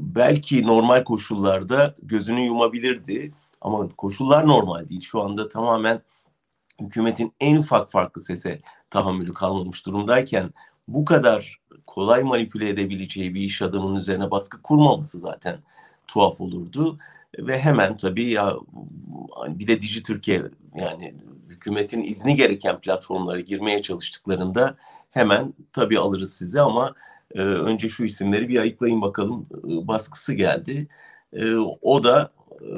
belki 0.01 0.67
normal 0.67 1.05
koşullarda 1.05 1.95
gözünü 2.03 2.41
yumabilirdi 2.41 3.33
ama 3.61 3.89
koşullar 3.89 4.47
normal 4.47 4.89
değil. 4.89 5.01
Şu 5.01 5.21
anda 5.21 5.49
tamamen 5.49 6.03
hükümetin 6.81 7.33
en 7.41 7.57
ufak 7.57 7.91
farklı 7.91 8.25
sese 8.25 8.61
tahammülü 8.91 9.35
kalmamış 9.35 9.87
durumdayken 9.87 10.51
bu 10.89 11.05
kadar 11.05 11.61
kolay 11.87 12.23
manipüle 12.23 12.69
edebileceği 12.69 13.35
bir 13.35 13.41
iş 13.41 13.63
adamının 13.63 13.97
üzerine 13.97 14.31
baskı 14.31 14.63
kurmaması 14.63 15.19
zaten 15.19 15.59
tuhaf 16.07 16.41
olurdu. 16.41 16.99
Ve 17.39 17.59
hemen 17.59 17.97
tabii 17.97 18.29
ya 18.29 18.57
hani 19.31 19.59
bir 19.59 19.67
de 19.67 19.83
Digi 19.83 20.03
Türkiye 20.03 20.43
yani 20.75 21.15
hükümetin 21.49 22.03
izni 22.03 22.37
gereken 22.37 22.79
platformlara 22.79 23.41
girmeye 23.41 23.83
çalıştıklarında 23.83 24.77
hemen 25.11 25.55
tabii 25.73 25.99
alırız 25.99 26.35
sizi 26.35 26.61
ama 26.61 26.95
e, 27.35 27.41
önce 27.41 27.89
şu 27.89 28.05
isimleri 28.05 28.49
bir 28.49 28.61
ayıklayın 28.61 29.03
bakalım 29.03 29.47
e, 29.65 29.89
baskısı 29.89 30.35
geldi. 30.35 30.89
E, 31.33 31.55
o 31.83 32.05
da 32.05 32.31
e, 32.61 32.69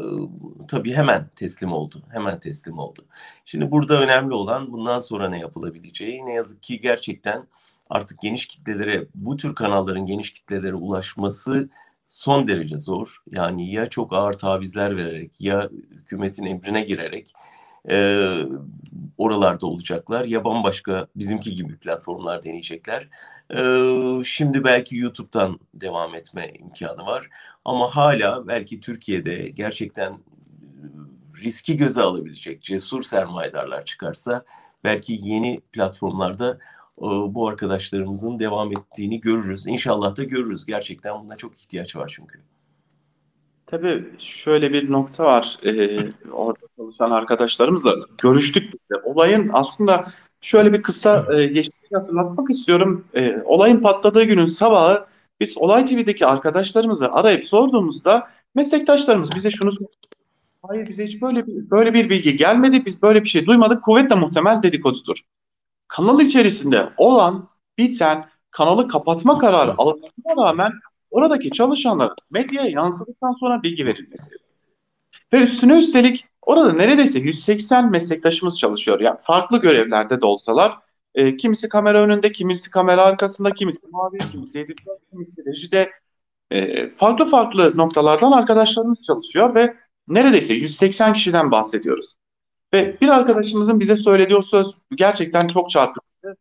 tabii 0.68 0.92
hemen 0.92 1.28
teslim 1.36 1.72
oldu. 1.72 2.02
Hemen 2.12 2.38
teslim 2.38 2.78
oldu. 2.78 3.04
Şimdi 3.44 3.70
burada 3.70 4.02
önemli 4.02 4.34
olan 4.34 4.72
bundan 4.72 4.98
sonra 4.98 5.28
ne 5.28 5.38
yapılabileceği. 5.38 6.26
Ne 6.26 6.32
yazık 6.32 6.62
ki 6.62 6.80
gerçekten 6.80 7.46
artık 7.90 8.20
geniş 8.22 8.46
kitlelere, 8.46 9.06
bu 9.14 9.36
tür 9.36 9.54
kanalların 9.54 10.06
geniş 10.06 10.32
kitlelere 10.32 10.74
ulaşması 10.74 11.68
son 12.08 12.48
derece 12.48 12.78
zor. 12.78 13.22
Yani 13.30 13.72
ya 13.72 13.88
çok 13.88 14.12
ağır 14.12 14.32
tavizler 14.32 14.96
vererek 14.96 15.40
ya 15.40 15.70
hükümetin 15.90 16.44
emrine 16.44 16.82
girerek 16.82 17.34
e, 17.90 18.28
oralarda 19.18 19.66
olacaklar 19.66 20.24
ya 20.24 20.44
bambaşka 20.44 21.06
bizimki 21.16 21.54
gibi 21.54 21.76
platformlar 21.76 22.42
deneyecekler. 22.42 23.08
E, 23.56 24.24
şimdi 24.24 24.64
belki 24.64 24.96
YouTube'dan 24.96 25.58
devam 25.74 26.14
etme 26.14 26.52
imkanı 26.58 27.06
var 27.06 27.28
ama 27.64 27.96
hala 27.96 28.48
belki 28.48 28.80
Türkiye'de 28.80 29.48
gerçekten 29.48 30.18
riski 31.42 31.76
göze 31.76 32.00
alabilecek 32.00 32.62
cesur 32.62 33.02
sermayedarlar 33.02 33.84
çıkarsa 33.84 34.44
belki 34.84 35.18
yeni 35.22 35.60
platformlarda 35.72 36.58
bu 37.00 37.48
arkadaşlarımızın 37.48 38.38
devam 38.38 38.72
ettiğini 38.72 39.20
görürüz. 39.20 39.66
İnşallah 39.66 40.16
da 40.16 40.24
görürüz. 40.24 40.66
Gerçekten 40.66 41.24
buna 41.24 41.36
çok 41.36 41.58
ihtiyaç 41.58 41.96
var 41.96 42.12
çünkü. 42.16 42.40
Tabii 43.66 44.04
şöyle 44.18 44.72
bir 44.72 44.90
nokta 44.90 45.24
var. 45.24 45.58
Ee, 45.64 45.98
orada 46.32 46.66
çalışan 46.76 47.10
arkadaşlarımızla 47.10 47.94
görüştük. 48.22 48.72
De. 48.72 48.94
Olayın 49.04 49.50
aslında 49.52 50.06
şöyle 50.40 50.72
bir 50.72 50.82
kısa 50.82 51.26
e, 51.34 51.46
geçmişi 51.46 51.94
hatırlatmak 51.94 52.50
istiyorum. 52.50 53.04
E, 53.14 53.42
olayın 53.44 53.80
patladığı 53.80 54.24
günün 54.24 54.46
sabahı 54.46 55.06
biz 55.40 55.58
Olay 55.58 55.86
TV'deki 55.86 56.26
arkadaşlarımızı 56.26 57.12
arayıp 57.12 57.46
sorduğumuzda 57.46 58.28
meslektaşlarımız 58.54 59.34
bize 59.34 59.50
şunu 59.50 59.70
Hayır 60.62 60.88
bize 60.88 61.06
hiç 61.06 61.22
böyle 61.22 61.46
bir, 61.46 61.70
böyle 61.70 61.94
bir 61.94 62.10
bilgi 62.10 62.36
gelmedi. 62.36 62.86
Biz 62.86 63.02
böyle 63.02 63.24
bir 63.24 63.28
şey 63.28 63.46
duymadık. 63.46 63.84
Kuvvetle 63.84 64.14
muhtemel 64.14 64.62
dedikodudur 64.62 65.24
kanal 65.88 66.20
içerisinde 66.20 66.92
olan, 66.96 67.48
biten, 67.78 68.28
kanalı 68.50 68.88
kapatma 68.88 69.38
kararı 69.38 69.74
alınmasına 69.78 70.46
rağmen 70.46 70.72
oradaki 71.10 71.50
çalışanlara 71.50 72.14
medyaya 72.30 72.70
yansıdıktan 72.70 73.32
sonra 73.32 73.62
bilgi 73.62 73.86
verilmesi. 73.86 74.34
Ve 75.32 75.42
üstüne 75.42 75.78
üstelik 75.78 76.24
orada 76.42 76.72
neredeyse 76.72 77.18
180 77.18 77.90
meslektaşımız 77.90 78.58
çalışıyor. 78.58 79.00
Yani 79.00 79.18
farklı 79.20 79.60
görevlerde 79.60 80.20
de 80.20 80.26
olsalar. 80.26 80.72
E, 81.14 81.36
kimisi 81.36 81.68
kamera 81.68 82.02
önünde, 82.02 82.32
kimisi 82.32 82.70
kamera 82.70 83.02
arkasında, 83.02 83.50
kimisi 83.50 83.78
mavi, 83.90 84.18
kimisi 84.32 84.60
editör, 84.60 84.96
kimisi 85.10 85.44
rejide. 85.46 85.90
E, 86.50 86.88
farklı 86.88 87.24
farklı 87.24 87.76
noktalardan 87.76 88.32
arkadaşlarımız 88.32 89.02
çalışıyor 89.06 89.54
ve 89.54 89.76
neredeyse 90.08 90.54
180 90.54 91.14
kişiden 91.14 91.50
bahsediyoruz. 91.50 92.14
Ve 92.74 93.00
bir 93.00 93.08
arkadaşımızın 93.08 93.80
bize 93.80 93.96
söylediği 93.96 94.38
o 94.38 94.42
söz 94.42 94.74
gerçekten 94.94 95.46
çok 95.46 95.70
çarpıcı. 95.70 96.36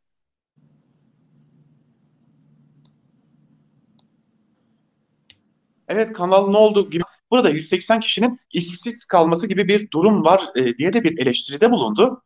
Evet 5.88 6.14
kanal 6.14 6.52
ne 6.52 6.58
oldu 6.58 6.90
gibi 6.90 7.04
burada 7.32 7.50
180 7.50 8.00
kişinin 8.00 8.40
işsiz 8.52 9.06
kalması 9.06 9.48
gibi 9.48 9.68
bir 9.68 9.92
durum 9.92 10.26
var 10.26 10.50
e, 10.56 10.78
diye 10.78 10.94
de 10.94 11.04
bir 11.04 11.18
eleştiride 11.18 11.72
bulundu. 11.72 12.22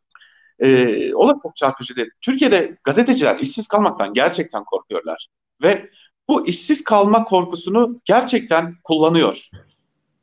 E, 0.60 1.14
o 1.14 1.28
da 1.28 1.38
çok 1.44 1.56
çarpıcıydı. 1.56 2.06
Türkiye'de 2.22 2.78
gazeteciler 2.84 3.40
işsiz 3.40 3.68
kalmaktan 3.68 4.14
gerçekten 4.14 4.64
korkuyorlar. 4.64 5.28
Ve 5.64 5.90
bu 6.30 6.48
işsiz 6.48 6.84
kalma 6.84 7.24
korkusunu 7.24 8.02
gerçekten 8.06 8.76
kullanıyor. 8.84 9.50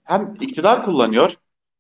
Hem 0.05 0.37
iktidar 0.41 0.85
kullanıyor 0.85 1.37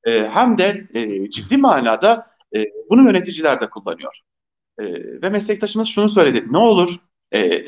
e, 0.07 0.29
hem 0.29 0.59
de 0.59 0.87
e, 0.95 1.31
ciddi 1.31 1.57
manada 1.57 2.31
e, 2.57 2.65
bunu 2.91 3.05
yöneticiler 3.05 3.61
de 3.61 3.71
kullanıyor. 3.71 4.21
E, 4.79 4.85
ve 5.23 5.29
meslektaşımız 5.29 5.89
şunu 5.89 6.09
söyledi. 6.09 6.45
Ne 6.51 6.59
olur 6.59 6.97
e, 7.35 7.65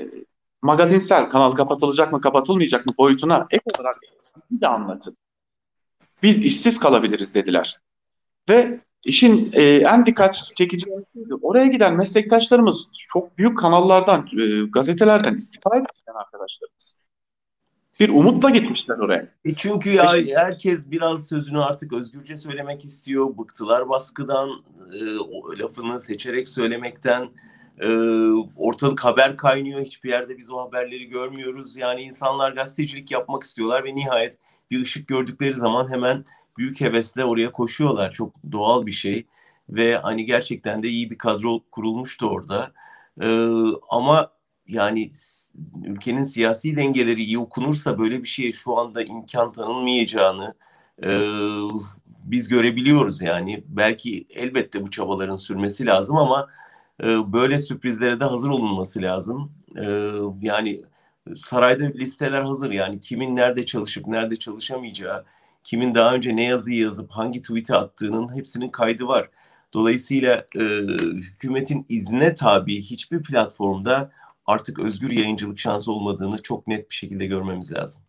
magazinsel 0.63 1.31
kanal 1.31 1.53
kapatılacak 1.53 2.13
mı 2.13 2.21
kapatılmayacak 2.21 2.87
mı 2.87 2.93
boyutuna 2.99 3.47
ek 3.51 3.63
olarak 3.79 3.97
bir 4.51 4.61
de 4.61 4.69
anlatın. 4.69 5.17
Biz 6.23 6.45
işsiz 6.45 6.79
kalabiliriz 6.79 7.35
dediler. 7.35 7.81
Ve 8.49 8.81
işin 9.05 9.51
e, 9.53 9.63
en 9.63 10.07
dikkat 10.07 10.53
çekici. 10.57 10.87
Oraya 11.43 11.67
giden 11.67 11.97
meslektaşlarımız 11.97 12.89
çok 13.09 13.39
büyük 13.39 13.59
kanallardan, 13.59 14.29
e, 14.41 14.67
gazetelerden 14.71 15.35
istifa 15.35 15.77
eden 15.77 16.15
arkadaşlarımız 16.15 17.06
bir 18.01 18.09
umutla 18.09 18.51
gitmişler 18.51 18.99
oraya. 18.99 19.29
E 19.45 19.55
çünkü 19.55 19.91
ya 19.91 20.13
herkes 20.37 20.91
biraz 20.91 21.29
sözünü 21.29 21.63
artık 21.63 21.93
özgürce 21.93 22.37
söylemek 22.37 22.85
istiyor. 22.85 23.39
Bıktılar 23.39 23.89
baskıdan, 23.89 24.51
e, 25.01 25.19
o 25.19 25.59
lafını 25.59 26.01
seçerek 26.01 26.49
söylemekten. 26.49 27.29
E, 27.79 27.89
ortalık 28.57 29.05
haber 29.05 29.37
kaynıyor. 29.37 29.81
Hiçbir 29.81 30.09
yerde 30.09 30.39
biz 30.39 30.51
o 30.51 30.59
haberleri 30.59 31.05
görmüyoruz. 31.07 31.77
Yani 31.77 32.03
insanlar 32.03 32.53
gazetecilik 32.53 33.11
yapmak 33.11 33.43
istiyorlar 33.43 33.85
ve 33.85 33.95
nihayet 33.95 34.39
bir 34.71 34.83
ışık 34.83 35.09
gördükleri 35.09 35.55
zaman 35.55 35.91
hemen 35.91 36.25
büyük 36.59 36.81
hevesle 36.81 37.25
oraya 37.25 37.53
koşuyorlar. 37.53 38.13
Çok 38.13 38.35
doğal 38.53 38.87
bir 38.87 38.93
şey 38.93 39.27
ve 39.69 39.97
hani 39.97 40.25
gerçekten 40.25 40.83
de 40.83 40.89
iyi 40.89 41.11
bir 41.11 41.19
kadro 41.19 41.61
kurulmuştu 41.71 42.27
orada. 42.27 42.73
E, 43.23 43.49
ama 43.89 44.36
yani 44.69 45.11
ülkenin 45.85 46.25
siyasi 46.25 46.77
dengeleri 46.77 47.25
iyi 47.25 47.39
okunursa 47.39 47.99
böyle 47.99 48.23
bir 48.23 48.29
şeye 48.29 48.53
şu 48.53 48.79
anda 48.79 49.03
imkan 49.03 49.53
tanınmayacağını 49.53 50.55
e, 51.05 51.11
biz 52.25 52.49
görebiliyoruz 52.49 53.23
yani. 53.23 53.65
Belki 53.69 54.27
elbette 54.31 54.83
bu 54.83 54.91
çabaların 54.91 55.37
sürmesi 55.37 55.87
lazım 55.87 56.17
ama 56.17 56.49
e, 57.05 57.33
böyle 57.33 57.59
sürprizlere 57.59 58.21
de 58.21 58.25
hazır 58.25 58.51
olunması 58.51 59.03
lazım. 59.03 59.53
E, 59.77 60.11
yani 60.43 60.83
sarayda 61.37 61.85
listeler 61.85 62.41
hazır 62.41 62.71
yani 62.71 63.01
kimin 63.01 63.37
nerede 63.37 63.67
çalışıp 63.67 64.07
nerede 64.07 64.37
çalışamayacağı, 64.37 65.25
kimin 65.65 65.95
daha 65.95 66.15
önce 66.15 66.37
ne 66.37 66.45
yazıyı 66.45 66.79
yazıp 66.79 67.11
hangi 67.11 67.43
tweet'i 67.43 67.75
attığının 67.75 68.37
hepsinin 68.37 68.69
kaydı 68.69 69.07
var. 69.07 69.31
Dolayısıyla 69.73 70.47
e, 70.57 70.63
hükümetin 71.15 71.87
izne 71.89 72.35
tabi 72.35 72.83
hiçbir 72.83 73.23
platformda 73.23 74.11
artık 74.47 74.79
özgür 74.79 75.11
yayıncılık 75.11 75.59
şansı 75.59 75.93
olmadığını 75.93 76.43
çok 76.43 76.67
net 76.67 76.91
bir 76.91 76.95
şekilde 76.95 77.27
görmemiz 77.27 77.73
lazım. 77.73 78.03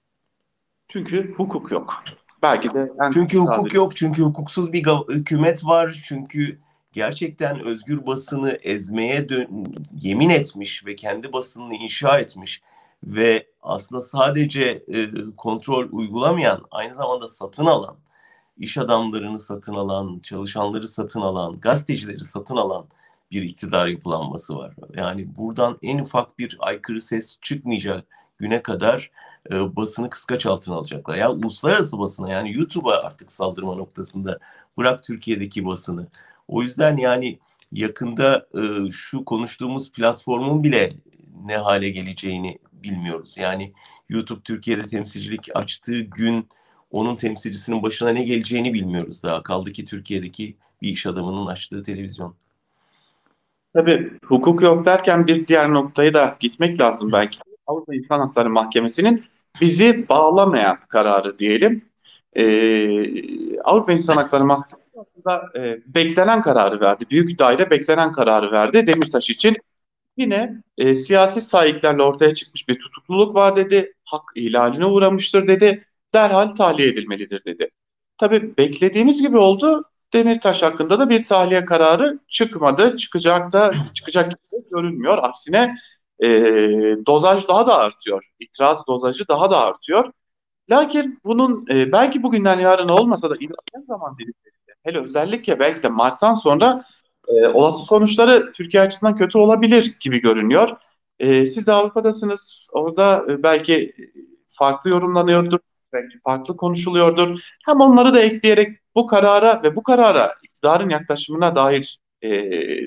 Çünkü 0.88 1.34
hukuk 1.38 1.72
yok. 1.72 2.04
belki 2.42 2.72
de 2.72 2.92
en 3.02 3.12
çünkü 3.12 3.38
hukuk 3.38 3.56
sadece... 3.56 3.78
yok, 3.78 3.96
çünkü 3.96 4.22
hukuksuz 4.22 4.74
bir 4.74 4.86
hükümet 4.86 5.66
var, 5.66 6.02
çünkü 6.08 6.60
gerçekten 6.92 7.60
özgür 7.60 8.06
basını 8.06 8.52
ezmeye 8.52 9.28
yemin 9.94 10.30
etmiş 10.30 10.86
ve 10.86 10.96
kendi 10.96 11.34
basınını 11.34 11.76
inşa 11.76 12.20
etmiş 12.20 12.62
ve 13.04 13.48
aslında 13.62 14.02
sadece 14.02 14.84
e, 14.94 15.10
kontrol 15.38 15.88
uygulamayan, 15.92 16.66
aynı 16.72 16.94
zamanda 16.94 17.28
satın 17.28 17.66
alan, 17.66 17.96
iş 18.58 18.78
adamlarını 18.78 19.40
satın 19.40 19.74
alan, 19.74 20.20
çalışanları 20.20 20.88
satın 20.88 21.22
alan, 21.22 21.60
gazetecileri 21.60 22.24
satın 22.24 22.56
alan 22.56 22.86
bir 23.32 23.42
iktidar 23.42 23.88
yapılanması 23.88 24.56
var. 24.56 24.76
Yani 24.96 25.36
buradan 25.36 25.78
en 25.84 26.00
ufak 26.00 26.40
bir 26.40 26.58
aykırı 26.60 27.02
ses 27.02 27.40
çıkmayacak 27.42 28.06
güne 28.38 28.62
kadar 28.62 29.12
e, 29.52 29.76
basını 29.76 30.10
kıskaç 30.10 30.46
altına 30.46 30.76
alacaklar. 30.76 31.18
Ya 31.18 31.32
uluslararası 31.32 32.00
basına 32.00 32.32
yani 32.32 32.54
YouTube'a 32.54 32.96
artık 32.96 33.32
saldırma 33.32 33.76
noktasında 33.76 34.40
bırak 34.78 35.04
Türkiye'deki 35.04 35.66
basını. 35.66 36.08
O 36.48 36.64
yüzden 36.64 36.98
yani 36.98 37.40
yakında 37.72 38.48
e, 38.56 38.92
şu 38.92 39.26
konuştuğumuz 39.26 39.92
platformun 39.92 40.64
bile 40.64 40.94
ne 41.46 41.58
hale 41.58 41.90
geleceğini 41.90 42.60
bilmiyoruz. 42.74 43.38
Yani 43.38 43.74
YouTube 44.10 44.42
Türkiye'de 44.44 44.86
temsilcilik 44.86 45.50
açtığı 45.56 46.00
gün 46.00 46.50
onun 46.92 47.16
temsilcisinin 47.16 47.84
başına 47.84 48.10
ne 48.10 48.24
geleceğini 48.24 48.74
bilmiyoruz 48.74 49.24
daha. 49.24 49.44
Kaldı 49.44 49.72
ki 49.72 49.86
Türkiye'deki 49.86 50.58
bir 50.82 50.90
iş 50.90 51.06
adamının 51.06 51.46
açtığı 51.46 51.84
televizyon. 51.84 52.36
Tabii 53.74 54.12
hukuk 54.26 54.62
yok 54.62 54.86
derken 54.86 55.28
bir 55.28 55.48
diğer 55.48 55.74
noktayı 55.74 56.14
da 56.14 56.38
gitmek 56.40 56.80
lazım 56.80 57.12
belki. 57.12 57.40
Avrupa 57.68 57.96
İnsan 57.96 58.20
Hakları 58.20 58.50
Mahkemesi'nin 58.50 59.26
bizi 59.62 60.10
bağlamayan 60.10 60.80
kararı 60.90 61.40
diyelim. 61.40 61.86
Ee, 62.34 63.60
Avrupa 63.64 63.94
İnsan 63.94 64.16
Hakları 64.18 64.46
Mahkemesi 64.46 64.88
aslında 64.98 65.60
e, 65.60 65.80
beklenen 65.88 66.42
kararı 66.42 66.80
verdi. 66.80 67.06
Büyük 67.12 67.40
daire 67.40 67.70
beklenen 67.70 68.12
kararı 68.12 68.52
verdi 68.52 68.88
Demirtaş 68.88 69.30
için. 69.30 69.58
Yine 70.18 70.64
e, 70.78 70.96
siyasi 70.96 71.42
sahiplerle 71.42 72.04
ortaya 72.04 72.34
çıkmış 72.34 72.70
bir 72.70 72.80
tutukluluk 72.80 73.36
var 73.36 73.56
dedi. 73.56 73.94
Hak 74.06 74.24
ihlaline 74.36 74.86
uğramıştır 74.86 75.48
dedi. 75.48 75.84
Derhal 76.14 76.50
tahliye 76.50 76.88
edilmelidir 76.88 77.46
dedi. 77.46 77.70
Tabii 78.18 78.58
beklediğimiz 78.58 79.22
gibi 79.22 79.38
oldu. 79.38 79.84
Demirtaş 80.14 80.64
hakkında 80.64 81.00
da 81.00 81.10
bir 81.10 81.26
tahliye 81.26 81.66
kararı 81.66 82.20
çıkmadı. 82.28 82.98
Çıkacak 82.98 83.52
da 83.52 83.72
çıkacak 83.94 84.32
gibi 84.32 84.70
görünmüyor. 84.72 85.18
Aksine 85.22 85.76
e, 86.24 86.28
dozaj 87.06 87.48
daha 87.48 87.68
da 87.68 87.78
artıyor. 87.78 88.26
İtiraz 88.40 88.88
dozajı 88.88 89.28
daha 89.28 89.52
da 89.52 89.62
artıyor. 89.62 90.12
Lakin 90.70 91.20
bunun 91.26 91.66
e, 91.70 91.92
belki 91.92 92.24
bugünden 92.24 92.60
yarın 92.60 92.90
olmasa 92.90 93.30
da 93.30 93.36
ilerleyen 93.36 93.86
zaman 93.88 94.18
dilimlerinde 94.18 94.74
hele 94.84 95.00
özellikle 95.00 95.60
belki 95.60 95.84
de 95.84 95.90
Mart'tan 95.90 96.34
sonra 96.34 96.84
e, 97.28 97.48
olası 97.48 97.86
sonuçları 97.86 98.52
Türkiye 98.52 98.84
açısından 98.84 99.18
kötü 99.18 99.38
olabilir 99.38 99.98
gibi 100.00 100.22
görünüyor. 100.22 100.70
E, 101.20 101.46
siz 101.46 101.68
de 101.68 101.72
Avrupa'dasınız. 101.72 102.68
Orada 102.72 103.26
e, 103.30 103.44
belki 103.44 103.96
farklı 104.48 104.90
yorumlanıyordur, 104.90 105.60
belki 105.94 106.20
farklı 106.20 106.58
konuşuluyordur. 106.58 107.40
Hem 107.66 107.82
onları 107.82 108.14
da 108.14 108.20
ekleyerek 108.20 108.80
bu 108.98 109.08
karara 109.08 109.64
ve 109.64 109.76
bu 109.76 109.84
karara 109.84 110.36
iktidarın 110.44 110.90
yaklaşımına 110.90 111.56
dair 111.56 112.00
e, 112.22 112.32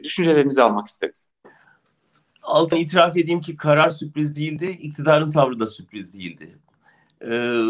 düşüncelerinizi 0.04 0.62
almak 0.62 0.86
isteriz. 0.86 1.32
Altın 2.42 2.76
itiraf 2.76 3.16
edeyim 3.16 3.40
ki 3.40 3.56
karar 3.56 3.90
sürpriz 3.90 4.36
değildi, 4.36 4.66
iktidarın 4.66 5.30
tavrı 5.30 5.60
da 5.60 5.66
sürpriz 5.66 6.12
değildi. 6.14 6.58
Ee, 7.26 7.62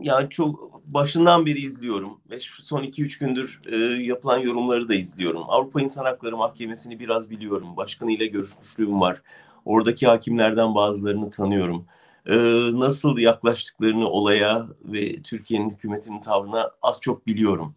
yani 0.00 0.30
çok 0.30 0.80
başından 0.86 1.46
beri 1.46 1.58
izliyorum 1.58 2.20
ve 2.30 2.40
şu 2.40 2.62
son 2.62 2.82
2-3 2.82 3.18
gündür 3.18 3.60
e, 3.66 3.76
yapılan 4.02 4.38
yorumları 4.38 4.88
da 4.88 4.94
izliyorum. 4.94 5.42
Avrupa 5.48 5.80
İnsan 5.82 6.04
Hakları 6.04 6.36
Mahkemesi'ni 6.36 7.00
biraz 7.00 7.30
biliyorum. 7.30 7.76
Başkanıyla 7.76 8.26
görüşmüşlüğüm 8.26 9.00
var. 9.00 9.22
Oradaki 9.64 10.06
hakimlerden 10.06 10.74
bazılarını 10.74 11.30
tanıyorum. 11.30 11.86
Ee, 12.26 12.34
nasıl 12.72 13.18
yaklaştıklarını 13.18 14.08
olaya 14.08 14.66
ve 14.84 15.22
Türkiye'nin 15.22 15.70
hükümetinin 15.70 16.20
tavrına 16.20 16.70
az 16.82 17.00
çok 17.00 17.26
biliyorum. 17.26 17.74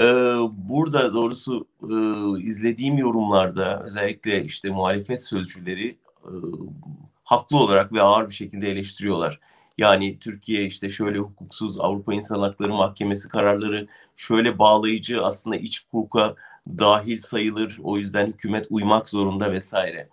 Ee, 0.00 0.04
burada 0.52 1.14
doğrusu 1.14 1.66
e, 1.82 1.94
izlediğim 2.42 2.98
yorumlarda 2.98 3.82
özellikle 3.84 4.44
işte 4.44 4.70
muhalefet 4.70 5.24
sözcüleri 5.24 5.98
e, 6.24 6.32
haklı 7.24 7.56
olarak 7.56 7.92
ve 7.92 8.02
ağır 8.02 8.28
bir 8.28 8.34
şekilde 8.34 8.70
eleştiriyorlar. 8.70 9.40
Yani 9.78 10.18
Türkiye 10.18 10.64
işte 10.64 10.90
şöyle 10.90 11.18
hukuksuz 11.18 11.80
Avrupa 11.80 12.14
İnsan 12.14 12.40
Hakları 12.40 12.74
Mahkemesi 12.74 13.28
kararları 13.28 13.88
şöyle 14.16 14.58
bağlayıcı 14.58 15.24
aslında 15.24 15.56
iç 15.56 15.86
hukuka 15.90 16.34
dahil 16.68 17.18
sayılır. 17.18 17.78
O 17.82 17.98
yüzden 17.98 18.26
hükümet 18.26 18.66
uymak 18.70 19.08
zorunda 19.08 19.52
vesaire. 19.52 20.08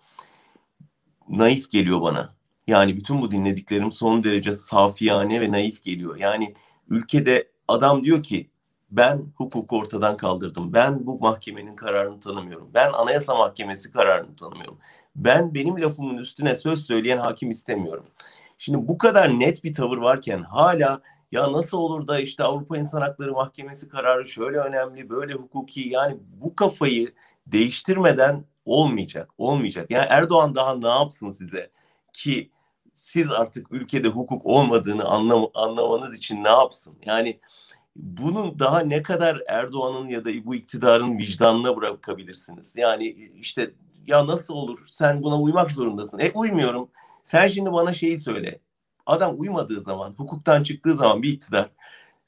Naif 1.30 1.72
geliyor 1.72 2.02
bana. 2.02 2.34
Yani 2.68 2.98
bütün 2.98 3.22
bu 3.22 3.32
dinlediklerim 3.32 3.92
son 3.92 4.24
derece 4.24 4.54
safiyane 4.54 5.42
ve 5.42 5.52
naif 5.52 5.84
geliyor. 5.84 6.16
Yani 6.18 6.54
ülkede 6.90 7.48
adam 7.68 8.04
diyor 8.04 8.24
ki 8.24 8.50
ben 8.98 9.24
hukuku 9.36 9.78
ortadan 9.78 10.18
kaldırdım. 10.18 10.74
Ben 10.74 11.06
bu 11.06 11.20
mahkemenin 11.20 11.76
kararını 11.76 12.20
tanımıyorum. 12.20 12.70
Ben 12.74 12.94
Anayasa 12.94 13.36
Mahkemesi 13.36 13.92
kararını 13.92 14.36
tanımıyorum. 14.36 14.78
Ben 15.16 15.54
benim 15.54 15.82
lafımın 15.82 16.18
üstüne 16.18 16.56
söz 16.56 16.86
söyleyen 16.86 17.18
hakim 17.18 17.52
istemiyorum. 17.52 18.06
Şimdi 18.58 18.88
bu 18.88 18.98
kadar 18.98 19.40
net 19.40 19.64
bir 19.64 19.74
tavır 19.74 19.98
varken 19.98 20.44
hala 20.44 21.02
ya 21.32 21.52
nasıl 21.52 21.78
olur 21.78 22.08
da 22.08 22.20
işte 22.20 22.44
Avrupa 22.44 22.78
İnsan 22.78 23.02
Hakları 23.02 23.34
Mahkemesi 23.34 23.90
kararı 23.90 24.28
şöyle 24.28 24.58
önemli, 24.58 25.10
böyle 25.10 25.34
hukuki 25.34 25.90
yani 25.90 26.18
bu 26.42 26.56
kafayı 26.56 27.14
değiştirmeden 27.48 28.46
olmayacak, 28.66 29.30
olmayacak. 29.38 29.92
Yani 29.92 30.06
Erdoğan 30.10 30.56
daha 30.56 30.76
ne 30.76 30.88
yapsın 30.88 31.30
size 31.30 31.70
ki 32.14 32.50
siz 32.94 33.32
artık 33.32 33.72
ülkede 33.72 34.08
hukuk 34.08 34.46
olmadığını 34.46 35.06
anlam 35.06 35.48
anlamanız 35.54 36.18
için 36.18 36.44
ne 36.44 36.50
yapsın? 36.50 36.96
Yani 37.06 37.40
bunun 37.96 38.60
daha 38.60 38.80
ne 38.80 39.04
kadar 39.04 39.42
Erdoğan'ın 39.48 40.08
ya 40.08 40.26
da 40.26 40.30
bu 40.46 40.56
iktidarın 40.56 41.18
vicdanına 41.18 41.78
bırakabilirsiniz? 41.78 42.78
Yani 42.78 43.08
işte 43.40 43.74
ya 44.08 44.28
nasıl 44.28 44.54
olur? 44.54 44.80
Sen 44.92 45.24
buna 45.24 45.42
uymak 45.42 45.72
zorundasın. 45.72 46.20
E 46.20 46.32
uymuyorum. 46.32 46.90
Sen 47.24 47.48
şimdi 47.48 47.74
bana 47.74 47.94
şeyi 47.94 48.18
söyle. 48.18 48.60
Adam 49.06 49.40
uymadığı 49.40 49.82
zaman, 49.82 50.14
hukuktan 50.18 50.64
çıktığı 50.64 50.96
zaman 50.96 51.24
bir 51.24 51.30
iktidar 51.30 51.70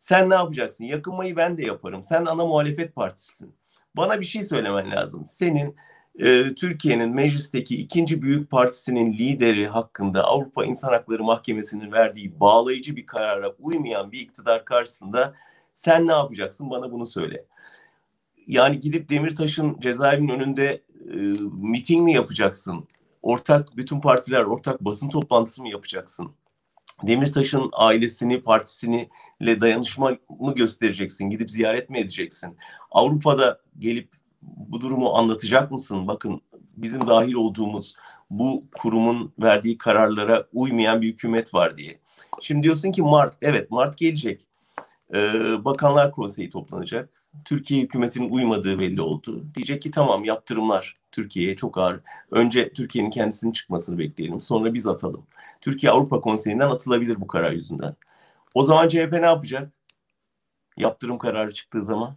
sen 0.06 0.30
ne 0.30 0.34
yapacaksın? 0.34 0.86
Yakınmayı 0.86 1.36
ben 1.36 1.58
de 1.58 1.64
yaparım. 1.64 2.04
Sen 2.04 2.26
ana 2.26 2.46
muhalefet 2.46 2.96
partisisin. 2.96 3.56
Bana 3.98 4.20
bir 4.20 4.26
şey 4.26 4.44
söylemen 4.44 4.92
lazım. 4.92 5.26
Senin 5.26 5.76
e, 6.20 6.56
Türkiye'nin 6.56 7.16
meclisteki 7.16 7.78
ikinci 7.78 8.22
büyük 8.22 8.52
partisinin 8.52 9.14
lideri 9.14 9.68
hakkında 9.68 10.24
Avrupa 10.24 10.66
İnsan 10.66 10.90
Hakları 10.90 11.24
Mahkemesi'nin 11.24 11.92
verdiği 11.92 12.40
bağlayıcı 12.40 12.96
bir 12.96 13.06
karara 13.06 13.50
uymayan 13.60 14.12
bir 14.12 14.20
iktidar 14.20 14.66
karşısında 14.66 15.34
sen 15.76 16.08
ne 16.08 16.12
yapacaksın? 16.12 16.70
Bana 16.70 16.92
bunu 16.92 17.06
söyle. 17.06 17.46
Yani 18.48 18.80
gidip 18.80 19.10
Demirtaş'ın 19.10 19.80
cezaevinin 19.80 20.30
önünde 20.30 20.82
e, 21.14 21.16
miting 21.54 22.04
mi 22.04 22.14
yapacaksın? 22.14 22.88
Ortak 23.22 23.78
bütün 23.78 24.02
partiler 24.02 24.44
ortak 24.44 24.82
basın 24.82 25.10
toplantısı 25.10 25.62
mı 25.62 25.70
yapacaksın? 25.70 26.32
Demirtaş'ın 27.04 27.70
ailesini, 27.74 28.42
partisini 28.42 29.10
ile 29.40 29.62
dayanışma 29.62 30.18
mı 30.40 30.56
göstereceksin? 30.56 31.30
Gidip 31.30 31.52
ziyaret 31.52 31.90
mi 31.90 32.00
edeceksin? 32.00 32.58
Avrupa'da 32.92 33.62
gelip 33.80 34.10
bu 34.42 34.82
durumu 34.82 35.16
anlatacak 35.16 35.72
mısın? 35.72 36.08
Bakın 36.08 36.42
bizim 36.78 37.08
dahil 37.08 37.34
olduğumuz 37.34 37.96
bu 38.30 38.64
kurumun 38.76 39.34
verdiği 39.42 39.78
kararlara 39.78 40.48
uymayan 40.54 41.02
bir 41.02 41.08
hükümet 41.08 41.54
var 41.54 41.78
diye. 41.78 42.00
Şimdi 42.42 42.64
diyorsun 42.64 42.92
ki 42.92 43.02
Mart, 43.02 43.38
evet 43.42 43.72
Mart 43.72 43.98
gelecek. 43.98 44.48
Ee, 45.14 45.66
Bakanlar 45.66 46.12
Konseyi 46.12 46.50
toplanacak. 46.50 47.10
Türkiye 47.46 47.82
hükümetinin 47.82 48.30
uymadığı 48.30 48.80
belli 48.80 49.02
oldu. 49.02 49.46
Diyecek 49.56 49.82
ki 49.82 49.92
tamam 49.92 50.24
yaptırımlar 50.24 50.96
Türkiye'ye 51.12 51.56
çok 51.56 51.78
ağır. 51.78 52.00
Önce 52.32 52.74
Türkiye'nin 52.74 53.10
kendisinin 53.10 53.52
çıkmasını 53.52 54.00
bekleyelim. 54.00 54.42
Sonra 54.42 54.74
biz 54.74 54.88
atalım. 54.88 55.28
Türkiye 55.62 55.92
Avrupa 55.92 56.22
Konseyi'nden 56.22 56.70
atılabilir 56.70 57.22
bu 57.22 57.28
karar 57.28 57.52
yüzünden. 57.52 57.96
O 58.54 58.64
zaman 58.64 58.88
CHP 58.88 59.12
ne 59.12 59.26
yapacak? 59.26 59.72
Yaptırım 60.78 61.18
kararı 61.18 61.54
çıktığı 61.54 61.86
zaman. 61.86 62.16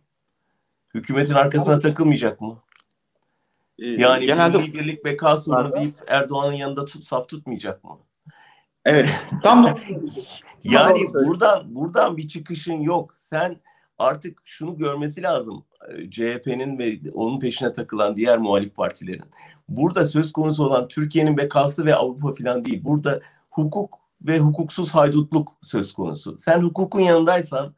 Hükümetin 0.95 1.35
arkasına 1.35 1.79
takılmayacak 1.79 2.41
mı? 2.41 2.59
Ee, 3.79 3.87
yani 3.87 4.27
genelde 4.27 4.59
Birlik 4.59 5.05
beka 5.05 5.37
sorunu 5.37 5.75
deyip 5.75 5.95
Erdoğan'ın 6.09 6.53
yanında 6.53 6.85
tut, 6.85 7.05
saf 7.05 7.29
tutmayacak 7.29 7.85
mı? 7.85 7.99
Evet. 8.85 9.09
Tam 9.43 9.67
yani 10.73 11.01
buradan 11.15 11.75
buradan 11.75 12.17
bir 12.17 12.29
çıkışın 12.29 12.81
yok. 12.81 13.15
Sen 13.19 13.61
artık 13.99 14.41
şunu 14.45 14.79
görmesi 14.79 15.23
lazım. 15.23 15.65
E, 15.89 16.11
CHP'nin 16.11 16.79
ve 16.79 16.99
onun 17.15 17.41
peşine 17.41 17.73
takılan 17.73 18.17
diğer 18.17 18.39
muhalif 18.39 18.77
partilerin. 18.77 19.25
Burada 19.69 20.05
söz 20.05 20.33
konusu 20.33 20.65
olan 20.65 20.89
Türkiye'nin 20.89 21.37
bekası 21.37 21.85
ve 21.85 21.95
Avrupa 21.95 22.33
falan 22.33 22.65
değil. 22.65 22.85
Burada 22.85 23.21
hukuk 23.51 23.99
ve 24.23 24.39
hukuksuz 24.39 24.95
haydutluk 24.95 25.53
söz 25.63 25.93
konusu. 25.93 26.39
Sen 26.39 26.63
hukukun 26.63 27.01
yanındaysan 27.01 27.75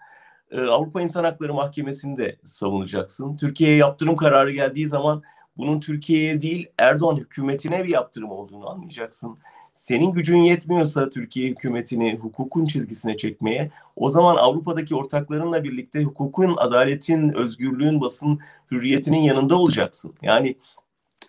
e, 0.51 0.61
Avrupa 0.61 1.03
İnsan 1.03 1.25
Hakları 1.25 1.55
Mahkemesi'ni 1.55 2.17
de 2.17 2.37
savunacaksın. 2.45 3.37
Türkiye'ye 3.37 3.77
yaptırım 3.77 4.17
kararı 4.17 4.53
geldiği 4.53 4.87
zaman 4.87 5.23
bunun 5.57 5.81
Türkiye'ye 5.81 6.41
değil 6.41 6.69
Erdoğan 6.79 7.17
hükümetine 7.17 7.85
bir 7.85 7.89
yaptırım 7.89 8.31
olduğunu 8.31 8.71
anlayacaksın. 8.71 9.39
Senin 9.75 10.13
gücün 10.13 10.39
yetmiyorsa 10.39 11.09
Türkiye 11.09 11.51
hükümetini 11.51 12.17
hukukun 12.17 12.65
çizgisine 12.65 13.17
çekmeye 13.17 13.71
o 13.97 14.11
zaman 14.11 14.37
Avrupa'daki 14.37 14.95
ortaklarınla 14.95 15.65
birlikte 15.65 16.03
hukukun, 16.03 16.55
adaletin, 16.57 17.33
özgürlüğün, 17.33 18.01
basın 18.01 18.41
hürriyetinin 18.71 19.21
yanında 19.21 19.57
olacaksın. 19.57 20.15
Yani 20.23 20.57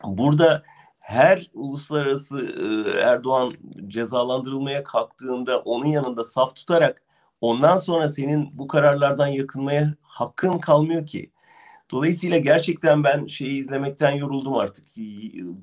burada 0.03 0.63
her 0.99 1.51
uluslararası 1.53 2.39
e, 2.39 2.99
Erdoğan 2.99 3.51
cezalandırılmaya 3.87 4.83
kalktığında 4.83 5.59
onun 5.59 5.85
yanında 5.85 6.23
saf 6.23 6.55
tutarak 6.55 7.03
ondan 7.41 7.77
sonra 7.77 8.09
senin 8.09 8.49
bu 8.53 8.67
kararlardan 8.67 9.27
yakınmaya 9.27 9.93
hakkın 10.01 10.57
kalmıyor 10.57 11.05
ki. 11.05 11.31
Dolayısıyla 11.91 12.37
gerçekten 12.37 13.03
ben 13.03 13.25
şeyi 13.25 13.59
izlemekten 13.59 14.11
yoruldum 14.11 14.53
artık. 14.55 14.85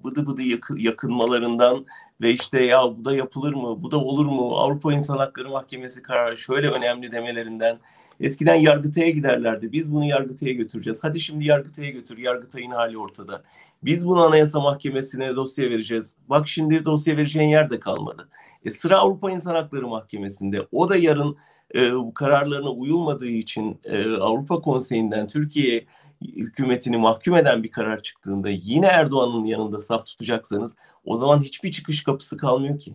Bıdı 0.04 0.26
bıdı 0.26 0.42
yakınmalarından 0.76 1.86
ve 2.20 2.30
işte 2.32 2.66
ya 2.66 2.82
bu 2.84 3.04
da 3.04 3.14
yapılır 3.14 3.54
mı, 3.54 3.82
bu 3.82 3.90
da 3.90 3.98
olur 3.98 4.26
mu, 4.26 4.56
Avrupa 4.56 4.92
İnsan 4.92 5.18
Hakları 5.18 5.48
Mahkemesi 5.48 6.02
kararı 6.02 6.38
şöyle 6.38 6.68
önemli 6.68 7.12
demelerinden. 7.12 7.78
Eskiden 8.20 8.54
Yargıtay'a 8.54 9.10
giderlerdi. 9.10 9.72
Biz 9.72 9.92
bunu 9.92 10.04
Yargıtay'a 10.04 10.52
götüreceğiz. 10.52 10.98
Hadi 11.02 11.20
şimdi 11.20 11.46
Yargıtay'a 11.46 11.90
götür. 11.90 12.18
Yargıtay'ın 12.18 12.70
hali 12.70 12.98
ortada. 12.98 13.42
Biz 13.82 14.06
bunu 14.06 14.22
Anayasa 14.22 14.60
Mahkemesi'ne 14.60 15.36
dosya 15.36 15.70
vereceğiz. 15.70 16.16
Bak 16.28 16.48
şimdi 16.48 16.84
dosya 16.84 17.16
vereceğin 17.16 17.48
yer 17.48 17.70
de 17.70 17.80
kalmadı. 17.80 18.28
E, 18.64 18.70
sıra 18.70 18.98
Avrupa 18.98 19.30
İnsan 19.30 19.54
Hakları 19.54 19.88
Mahkemesi'nde. 19.88 20.66
O 20.72 20.88
da 20.88 20.96
yarın 20.96 21.36
e, 21.74 21.90
kararlarına 22.14 22.70
uyulmadığı 22.70 23.26
için 23.26 23.80
e, 23.84 24.16
Avrupa 24.16 24.60
Konseyi'nden 24.60 25.26
Türkiye 25.26 25.84
hükümetini 26.22 26.96
mahkum 26.96 27.36
eden 27.36 27.62
bir 27.62 27.70
karar 27.70 28.02
çıktığında 28.02 28.48
yine 28.48 28.86
Erdoğan'ın 28.86 29.44
yanında 29.44 29.78
saf 29.78 30.06
tutacaksanız 30.06 30.76
o 31.04 31.16
zaman 31.16 31.40
hiçbir 31.40 31.72
çıkış 31.72 32.02
kapısı 32.02 32.36
kalmıyor 32.36 32.78
ki. 32.78 32.94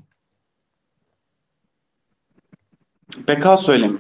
Beka 3.28 3.58
söylemi. 3.58 4.00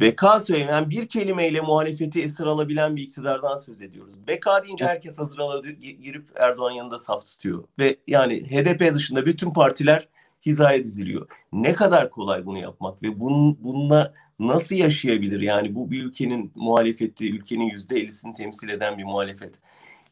Beka 0.00 0.40
söyleyen 0.40 0.90
bir 0.90 1.08
kelimeyle 1.08 1.60
muhalefeti 1.60 2.22
esir 2.22 2.46
alabilen 2.46 2.96
bir 2.96 3.02
iktidardan 3.02 3.56
söz 3.56 3.80
ediyoruz. 3.80 4.26
Beka 4.26 4.64
deyince 4.64 4.86
herkes 4.86 5.18
hazır 5.18 5.64
girip 5.78 6.28
Erdoğan 6.34 6.70
yanında 6.70 6.98
saf 6.98 7.26
tutuyor. 7.26 7.64
Ve 7.78 7.96
yani 8.06 8.50
HDP 8.50 8.94
dışında 8.94 9.26
bütün 9.26 9.52
partiler 9.52 10.08
hizaya 10.46 10.84
diziliyor. 10.84 11.28
Ne 11.52 11.72
kadar 11.74 12.10
kolay 12.10 12.46
bunu 12.46 12.58
yapmak 12.58 13.02
ve 13.02 13.20
bunun, 13.20 13.64
bununla 13.64 14.14
nasıl 14.38 14.76
yaşayabilir? 14.76 15.40
Yani 15.40 15.74
bu 15.74 15.90
bir 15.90 16.04
ülkenin 16.04 16.52
muhalefeti, 16.54 17.34
ülkenin 17.34 17.64
yüzde 17.64 18.00
ellisini 18.00 18.34
temsil 18.34 18.68
eden 18.68 18.98
bir 18.98 19.04
muhalefet. 19.04 19.60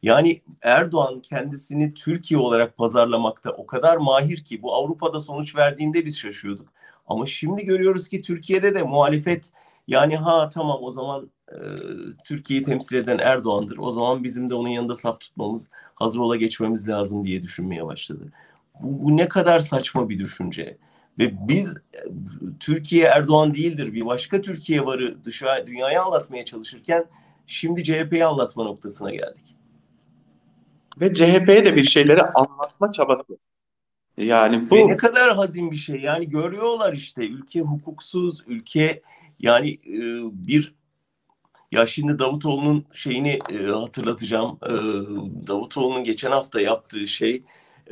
Yani 0.02 0.42
Erdoğan 0.62 1.18
kendisini 1.18 1.94
Türkiye 1.94 2.40
olarak 2.40 2.76
pazarlamakta 2.76 3.50
o 3.50 3.66
kadar 3.66 3.96
mahir 3.96 4.44
ki 4.44 4.62
bu 4.62 4.74
Avrupa'da 4.74 5.20
sonuç 5.20 5.56
verdiğinde 5.56 6.04
biz 6.04 6.18
şaşıyorduk. 6.18 6.68
Ama 7.06 7.26
şimdi 7.26 7.64
görüyoruz 7.64 8.08
ki 8.08 8.22
Türkiye'de 8.22 8.74
de 8.74 8.82
muhalefet 8.82 9.50
yani 9.88 10.16
ha 10.16 10.48
tamam 10.48 10.78
o 10.82 10.90
zaman 10.90 11.30
e, 11.52 11.56
Türkiye'yi 12.24 12.64
temsil 12.64 12.96
eden 12.96 13.18
Erdoğan'dır. 13.18 13.78
O 13.78 13.90
zaman 13.90 14.24
bizim 14.24 14.48
de 14.48 14.54
onun 14.54 14.68
yanında 14.68 14.96
saf 14.96 15.20
tutmamız, 15.20 15.70
hazır 15.94 16.18
ola 16.18 16.36
geçmemiz 16.36 16.88
lazım 16.88 17.24
diye 17.24 17.42
düşünmeye 17.42 17.86
başladı. 17.86 18.32
Bu, 18.82 19.02
bu 19.02 19.16
ne 19.16 19.28
kadar 19.28 19.60
saçma 19.60 20.08
bir 20.08 20.18
düşünce. 20.18 20.78
Ve 21.18 21.48
biz 21.48 21.74
Türkiye 22.60 23.04
Erdoğan 23.04 23.54
değildir 23.54 23.92
bir 23.92 24.06
başka 24.06 24.40
Türkiye 24.40 24.86
varı 24.86 25.24
dışa, 25.24 25.66
dünyaya 25.66 26.02
anlatmaya 26.02 26.44
çalışırken 26.44 27.04
şimdi 27.46 27.84
CHP'yi 27.84 28.24
anlatma 28.24 28.64
noktasına 28.64 29.10
geldik. 29.10 29.56
Ve 31.00 31.14
CHP'ye 31.14 31.64
de 31.64 31.76
bir 31.76 31.84
şeyleri 31.84 32.22
anlatma 32.22 32.92
çabası. 32.92 33.24
Yani 34.16 34.70
bu... 34.70 34.76
Ve 34.76 34.86
ne 34.86 34.96
kadar 34.96 35.36
hazin 35.36 35.70
bir 35.70 35.76
şey. 35.76 36.00
Yani 36.00 36.28
görüyorlar 36.28 36.92
işte 36.92 37.28
ülke 37.28 37.60
hukuksuz, 37.60 38.42
ülke 38.46 39.02
yani 39.40 39.70
e, 39.70 39.98
bir 40.46 40.74
ya 41.72 41.86
şimdi 41.86 42.18
Davutoğlu'nun 42.18 42.84
şeyini 42.92 43.38
e, 43.50 43.66
hatırlatacağım. 43.66 44.58
E, 44.62 44.72
Davutoğlu'nun 45.46 46.04
geçen 46.04 46.30
hafta 46.30 46.60
yaptığı 46.60 47.08
şey 47.08 47.42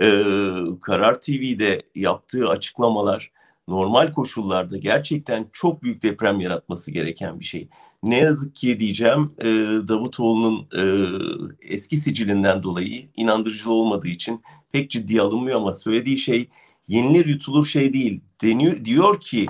e, 0.00 0.24
Karar 0.81 1.20
TV'de 1.20 1.83
yaptığı 1.94 2.48
açıklamalar 2.48 3.33
normal 3.68 4.12
koşullarda 4.12 4.76
gerçekten 4.76 5.46
çok 5.52 5.83
büyük 5.83 6.02
deprem 6.02 6.40
yaratması 6.40 6.90
gereken 6.90 7.40
bir 7.40 7.44
şey. 7.44 7.68
Ne 8.02 8.16
yazık 8.16 8.55
ki 8.55 8.81
diyeceğim 8.81 9.33
e, 9.38 9.48
Davutoğlu'nun 9.88 10.68
e, 10.78 10.85
eski 11.61 11.96
sicilinden 11.96 12.62
dolayı 12.62 13.09
inandırıcı 13.16 13.70
olmadığı 13.70 14.09
için 14.09 14.42
pek 14.72 14.90
ciddi 14.90 15.20
alınmıyor 15.20 15.57
ama 15.57 15.72
söylediği 15.72 16.18
şey 16.18 16.48
yenilir 16.88 17.26
yutulur 17.26 17.66
şey 17.66 17.92
değil. 17.92 18.20
Deniyor, 18.42 18.85
diyor 18.85 19.20
ki 19.20 19.48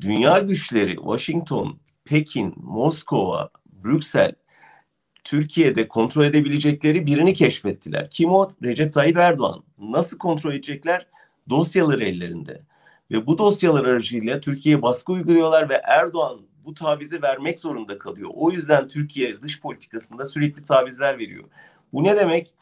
dünya 0.00 0.38
güçleri 0.38 0.96
Washington, 0.96 1.78
Pekin, 2.04 2.54
Moskova, 2.56 3.50
Brüksel 3.84 4.34
Türkiye'de 5.24 5.88
kontrol 5.88 6.24
edebilecekleri 6.24 7.06
birini 7.06 7.34
keşfettiler. 7.34 8.10
Kim 8.10 8.30
o? 8.30 8.50
Recep 8.62 8.92
Tayyip 8.92 9.16
Erdoğan. 9.16 9.62
Nasıl 9.78 10.18
kontrol 10.18 10.52
edecekler? 10.52 11.06
Dosyaları 11.50 12.04
ellerinde. 12.04 12.62
Ve 13.10 13.26
bu 13.26 13.38
dosyalar 13.38 13.84
aracıyla 13.84 14.40
Türkiye'ye 14.40 14.82
baskı 14.82 15.12
uyguluyorlar 15.12 15.68
ve 15.68 15.80
Erdoğan 15.84 16.40
bu 16.64 16.74
tavizi 16.74 17.22
vermek 17.22 17.58
zorunda 17.58 17.98
kalıyor. 17.98 18.30
O 18.34 18.50
yüzden 18.50 18.88
Türkiye 18.88 19.42
dış 19.42 19.60
politikasında 19.60 20.26
sürekli 20.26 20.64
tavizler 20.64 21.18
veriyor. 21.18 21.44
Bu 21.92 22.04
ne 22.04 22.16
demek? 22.16 22.54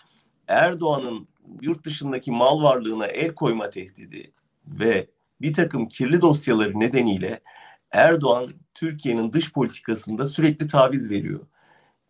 Erdoğan'ın 0.48 1.29
yurt 1.62 1.85
dışındaki 1.85 2.31
mal 2.31 2.62
varlığına 2.62 3.07
el 3.07 3.35
koyma 3.35 3.70
tehdidi 3.70 4.33
ve 4.66 5.07
bir 5.40 5.53
takım 5.53 5.88
kirli 5.88 6.20
dosyaları 6.20 6.81
nedeniyle 6.81 7.40
Erdoğan 7.90 8.53
Türkiye'nin 8.75 9.33
dış 9.33 9.53
politikasında 9.53 10.27
sürekli 10.27 10.66
taviz 10.66 11.11
veriyor. 11.11 11.40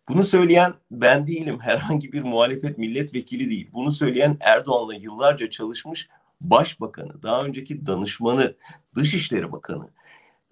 Bunu 0.09 0.23
söyleyen 0.23 0.73
ben 0.91 1.27
değilim. 1.27 1.59
Herhangi 1.61 2.11
bir 2.11 2.21
muhalefet 2.21 2.77
milletvekili 2.77 3.49
değil. 3.49 3.69
Bunu 3.73 3.91
söyleyen 3.91 4.37
Erdoğan'la 4.39 4.95
yıllarca 4.95 5.49
çalışmış 5.49 6.09
başbakanı, 6.41 7.23
daha 7.23 7.43
önceki 7.43 7.85
danışmanı, 7.85 8.55
Dışişleri 8.95 9.51
Bakanı. 9.51 9.89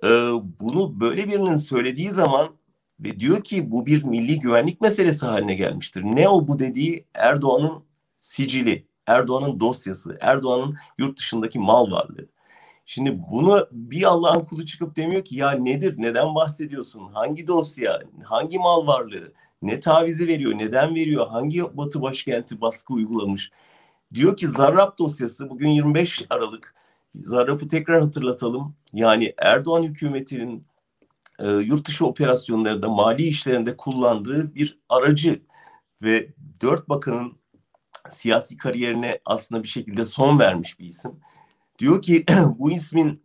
Ee, 0.04 0.08
bunu 0.60 1.00
böyle 1.00 1.28
birinin 1.28 1.56
söylediği 1.56 2.10
zaman 2.10 2.48
ve 3.00 3.20
diyor 3.20 3.44
ki 3.44 3.72
bu 3.72 3.86
bir 3.86 4.04
milli 4.04 4.40
güvenlik 4.40 4.82
meselesi 4.82 5.26
haline 5.26 5.56
gelmiştir. 5.56 6.04
Ne 6.04 6.30
o 6.30 6.48
bu 6.48 6.60
dediği 6.60 7.06
Erdoğan'ın 7.14 7.84
sicili, 8.18 8.88
Erdoğan'ın 9.08 9.60
dosyası, 9.60 10.18
Erdoğan'ın 10.22 10.78
yurt 10.98 11.18
dışındaki 11.20 11.60
mal 11.60 11.92
varlığı. 11.92 12.28
Şimdi 12.86 13.20
bunu 13.32 13.68
bir 13.72 14.04
Allah'ın 14.04 14.46
kulu 14.46 14.66
çıkıp 14.66 14.96
demiyor 14.96 15.26
ki 15.26 15.36
ya 15.36 15.52
nedir, 15.52 15.96
neden 15.98 16.36
bahsediyorsun, 16.36 17.08
hangi 17.14 17.48
dosya, 17.48 18.02
hangi 18.24 18.60
mal 18.60 18.88
varlığı, 18.88 19.34
ne 19.62 19.80
tavizi 19.80 20.28
veriyor, 20.28 20.58
neden 20.58 20.96
veriyor, 20.96 21.28
hangi 21.28 21.78
batı 21.78 22.02
başkenti 22.02 22.62
baskı 22.62 22.94
uygulamış. 22.94 23.52
Diyor 24.14 24.38
ki 24.38 24.48
Zarrab 24.48 24.98
dosyası 24.98 25.50
bugün 25.50 25.70
25 25.70 26.26
Aralık. 26.30 26.76
Zarrab'ı 27.16 27.68
tekrar 27.68 28.02
hatırlatalım. 28.02 28.76
Yani 28.94 29.34
Erdoğan 29.38 29.84
hükümetinin 29.84 30.66
e, 31.40 31.48
yurt 31.48 31.88
dışı 31.88 32.06
operasyonlarında, 32.06 32.90
mali 32.90 33.24
işlerinde 33.24 33.78
kullandığı 33.78 34.56
bir 34.56 34.80
aracı 34.90 35.42
ve 36.02 36.34
dört 36.62 36.90
bakanın 36.90 37.34
siyasi 38.10 38.58
kariyerine 38.58 39.20
aslında 39.26 39.64
bir 39.64 39.68
şekilde 39.68 40.06
son 40.06 40.40
vermiş 40.40 40.80
bir 40.80 40.86
isim. 40.86 41.12
Diyor 41.82 42.02
ki 42.02 42.26
bu 42.60 42.72
ismin 42.72 43.24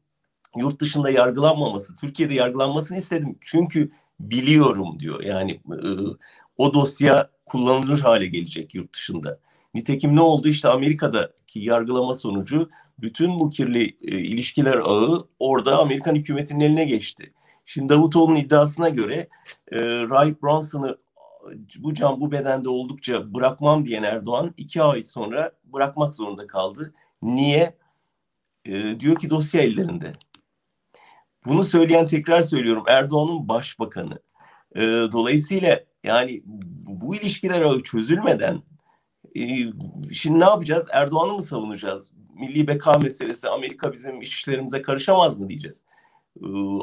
yurt 0.57 0.81
dışında 0.81 1.11
yargılanmaması, 1.11 1.97
Türkiye'de 1.97 2.35
yargılanmasını 2.35 2.99
istedim. 2.99 3.38
Çünkü 3.40 3.90
biliyorum 4.21 4.99
diyor. 5.01 5.23
Yani 5.23 5.51
e, 5.53 5.88
o 6.59 6.75
dosya 6.75 7.31
kullanılır 7.47 8.01
hale 8.01 8.27
gelecek 8.27 8.75
yurt 8.75 8.95
dışında. 8.95 9.38
Nitekim 9.75 10.16
ne 10.16 10.21
oldu? 10.21 10.49
İşte 10.49 10.69
Amerika'daki 10.69 11.61
yargılama 11.61 12.14
sonucu 12.14 12.71
bütün 12.99 13.40
bu 13.40 13.51
kirli 13.51 13.85
e, 14.03 14.19
ilişkiler 14.19 14.75
ağı 14.75 15.29
orada 15.38 15.79
Amerikan 15.79 16.14
hükümetinin 16.14 16.61
eline 16.61 16.85
geçti. 16.85 17.33
Şimdi 17.66 17.88
Davutoğlu'nun 17.88 18.37
iddiasına 18.37 18.88
göre 18.88 19.29
e, 19.73 19.79
Rahip 20.11 20.42
Bronson'ı 20.42 20.97
bu 21.79 21.95
can 21.95 22.21
bu 22.21 22.33
bedende 22.33 22.69
oldukça 22.69 23.35
bırakmam 23.35 23.85
diyen 23.85 24.03
Erdoğan 24.03 24.55
iki 24.57 24.83
ay 24.83 25.05
sonra 25.05 25.53
bırakmak 25.64 26.14
zorunda 26.14 26.47
kaldı. 26.47 26.95
Niye? 27.23 27.77
E, 28.67 29.01
diyor 29.01 29.17
ki 29.17 29.31
dosya 29.31 29.63
ellerinde. 29.63 30.13
Bunu 31.47 31.65
söyleyen 31.65 32.07
tekrar 32.07 32.43
söylüyorum 32.43 32.85
Erdoğan'ın 32.89 33.49
başbakanı. 33.49 34.19
E, 34.77 34.81
dolayısıyla 35.13 35.81
yani 36.05 36.43
bu, 36.87 37.17
ilişkiler 37.17 37.79
çözülmeden 37.79 38.63
e, 39.37 39.43
şimdi 40.13 40.41
ne 40.41 40.45
yapacağız? 40.45 40.89
Erdoğan'ı 40.93 41.33
mı 41.33 41.43
savunacağız? 41.43 42.13
Milli 42.35 42.67
beka 42.67 42.99
meselesi 42.99 43.49
Amerika 43.49 43.93
bizim 43.93 44.23
işlerimize 44.23 44.83
karışamaz 44.83 45.39
mı 45.39 45.49
diyeceğiz? 45.49 45.85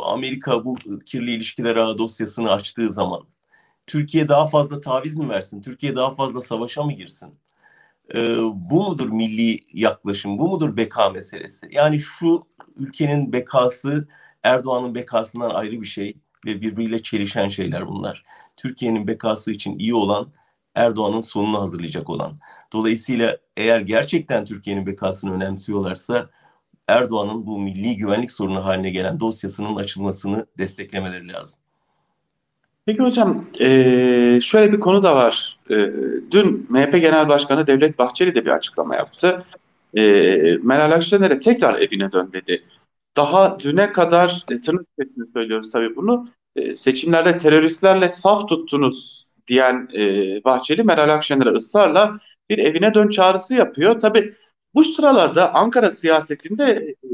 Amerika 0.03 0.65
bu 0.65 0.75
kirli 1.05 1.31
ilişkiler 1.31 1.75
ağı 1.75 1.97
dosyasını 1.97 2.51
açtığı 2.51 2.93
zaman 2.93 3.23
Türkiye 3.87 4.27
daha 4.27 4.47
fazla 4.47 4.81
taviz 4.81 5.17
mi 5.17 5.29
versin? 5.29 5.61
Türkiye 5.61 5.95
daha 5.95 6.11
fazla 6.11 6.41
savaşa 6.41 6.83
mı 6.83 6.93
girsin? 6.93 7.29
Ee, 8.15 8.37
bu 8.55 8.83
mudur 8.83 9.09
milli 9.09 9.59
yaklaşım? 9.73 10.37
Bu 10.37 10.49
mudur 10.49 10.77
beka 10.77 11.09
meselesi? 11.09 11.67
Yani 11.71 11.99
şu 11.99 12.47
ülkenin 12.75 13.33
bekası 13.33 14.07
Erdoğan'ın 14.43 14.95
bekasından 14.95 15.49
ayrı 15.49 15.81
bir 15.81 15.85
şey 15.85 16.17
ve 16.45 16.61
birbiriyle 16.61 17.03
çelişen 17.03 17.47
şeyler 17.47 17.87
bunlar. 17.87 18.25
Türkiye'nin 18.57 19.07
bekası 19.07 19.51
için 19.51 19.79
iyi 19.79 19.95
olan 19.95 20.33
Erdoğan'ın 20.75 21.21
sonunu 21.21 21.61
hazırlayacak 21.61 22.09
olan. 22.09 22.39
Dolayısıyla 22.73 23.37
eğer 23.57 23.79
gerçekten 23.81 24.45
Türkiye'nin 24.45 24.85
bekasını 24.85 25.33
önemsiyorlarsa 25.33 26.29
Erdoğan'ın 26.87 27.47
bu 27.47 27.59
milli 27.59 27.97
güvenlik 27.97 28.31
sorunu 28.31 28.65
haline 28.65 28.89
gelen 28.89 29.19
dosyasının 29.19 29.75
açılmasını 29.75 30.47
desteklemeleri 30.57 31.33
lazım. 31.33 31.62
Peki 32.85 33.03
hocam 33.03 33.45
şöyle 34.41 34.71
bir 34.71 34.79
konu 34.79 35.03
da 35.03 35.15
var. 35.15 35.59
Dün 36.31 36.65
MHP 36.69 36.91
Genel 36.91 37.29
Başkanı 37.29 37.67
Devlet 37.67 37.99
Bahçeli 37.99 38.35
de 38.35 38.45
bir 38.45 38.51
açıklama 38.51 38.95
yaptı. 38.95 39.45
Meral 40.63 40.91
Akşener'e 40.91 41.39
tekrar 41.39 41.79
evine 41.79 42.11
dön 42.11 42.29
dedi. 42.33 42.63
Daha 43.17 43.59
düne 43.59 43.91
kadar 43.91 44.45
e, 44.51 44.61
tırnak 44.61 44.87
içerisinde 44.93 45.25
söylüyoruz 45.33 45.71
tabii 45.71 45.95
bunu. 45.95 46.27
E, 46.55 46.75
seçimlerde 46.75 47.37
teröristlerle 47.37 48.09
saf 48.09 48.49
tuttunuz 48.49 49.27
diyen 49.47 49.89
e, 49.93 50.43
Bahçeli 50.43 50.83
Meral 50.83 51.09
Akşener'e 51.09 51.49
ısrarla 51.49 52.19
bir 52.49 52.57
evine 52.57 52.93
dön 52.93 53.07
çağrısı 53.07 53.55
yapıyor. 53.55 53.99
Tabii 53.99 54.33
bu 54.73 54.83
sıralarda 54.83 55.53
Ankara 55.53 55.91
siyasetinde 55.91 56.95
e, 57.03 57.07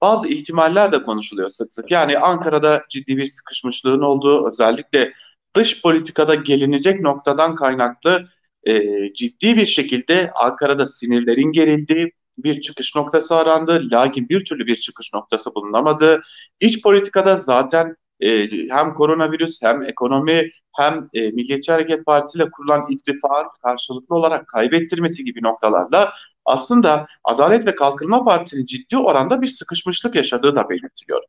bazı 0.00 0.28
ihtimaller 0.28 0.92
de 0.92 1.02
konuşuluyor 1.02 1.48
sık 1.48 1.72
sık. 1.72 1.90
Yani 1.90 2.18
Ankara'da 2.18 2.84
ciddi 2.88 3.16
bir 3.16 3.26
sıkışmışlığın 3.26 4.02
olduğu 4.02 4.46
özellikle 4.46 5.12
dış 5.56 5.82
politikada 5.82 6.34
gelinecek 6.34 7.00
noktadan 7.00 7.54
kaynaklı 7.54 8.28
e, 8.64 8.82
ciddi 9.14 9.56
bir 9.56 9.66
şekilde 9.66 10.30
Ankara'da 10.34 10.86
sinirlerin 10.86 11.52
gerildiği 11.52 12.12
bir 12.38 12.60
çıkış 12.60 12.96
noktası 12.96 13.36
arandı. 13.36 13.88
Lakin 13.92 14.28
bir 14.28 14.44
türlü 14.44 14.66
bir 14.66 14.76
çıkış 14.76 15.14
noktası 15.14 15.54
bulunamadı. 15.54 16.22
İç 16.60 16.82
politikada 16.82 17.36
zaten 17.36 17.96
e, 18.20 18.48
hem 18.70 18.94
koronavirüs 18.94 19.62
hem 19.62 19.82
ekonomi 19.82 20.50
hem 20.76 21.06
e, 21.14 21.30
Milliyetçi 21.30 21.72
Hareket 21.72 22.06
Partisi 22.06 22.38
ile 22.38 22.50
kurulan 22.50 22.86
ittifakın 22.90 23.60
karşılıklı 23.62 24.14
olarak 24.16 24.48
kaybettirmesi 24.48 25.24
gibi 25.24 25.42
noktalarla 25.42 26.12
aslında 26.48 27.06
Adalet 27.24 27.66
ve 27.66 27.74
Kalkınma 27.74 28.24
Partisi'nin 28.24 28.66
ciddi 28.66 28.96
oranda 28.96 29.42
bir 29.42 29.48
sıkışmışlık 29.48 30.14
yaşadığı 30.14 30.56
da 30.56 30.68
belirtiliyor. 30.68 31.22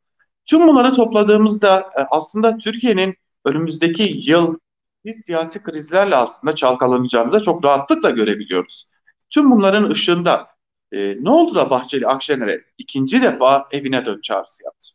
Tüm 0.46 0.68
bunları 0.68 0.92
topladığımızda 0.92 1.80
e, 1.80 2.00
aslında 2.10 2.58
Türkiye'nin 2.58 3.14
önümüzdeki 3.44 4.30
yıl 4.30 4.58
bir 5.04 5.12
siyasi 5.12 5.62
krizlerle 5.62 6.16
aslında 6.16 6.54
çalkalanacağını 6.54 7.32
da 7.32 7.40
çok 7.40 7.64
rahatlıkla 7.64 8.10
görebiliyoruz. 8.10 8.88
Tüm 9.30 9.50
bunların 9.50 9.90
ışığında 9.90 10.46
e, 10.92 11.16
ne 11.20 11.30
oldu 11.30 11.54
da 11.54 11.70
Bahçeli 11.70 12.06
Akşener'e 12.06 12.64
ikinci 12.78 13.22
defa 13.22 13.68
evine 13.70 14.06
dön 14.06 14.20
çağrısı 14.20 14.64
yaptı? 14.64 14.88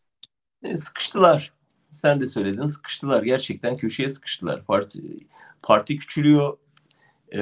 E, 0.64 0.78
sıkıştılar. 0.78 1.54
Sen 1.94 2.22
de 2.22 2.28
söyledin 2.28 2.68
sıkıştılar. 2.68 3.24
Gerçekten 3.24 3.78
köşeye 3.78 4.10
sıkıştılar. 4.10 4.66
Parti 4.66 5.28
parti 5.62 5.98
küçülüyor. 5.98 6.58
E, 7.34 7.42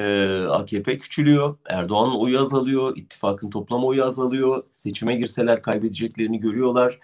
AKP 0.50 0.98
küçülüyor. 0.98 1.58
Erdoğan'ın 1.66 2.16
oyu 2.16 2.40
azalıyor. 2.40 2.98
ittifakın 2.98 3.50
toplam 3.50 3.86
oyu 3.86 4.06
azalıyor. 4.06 4.64
Seçime 4.74 5.16
girseler 5.16 5.62
kaybedeceklerini 5.62 6.40
görüyorlar. 6.40 7.00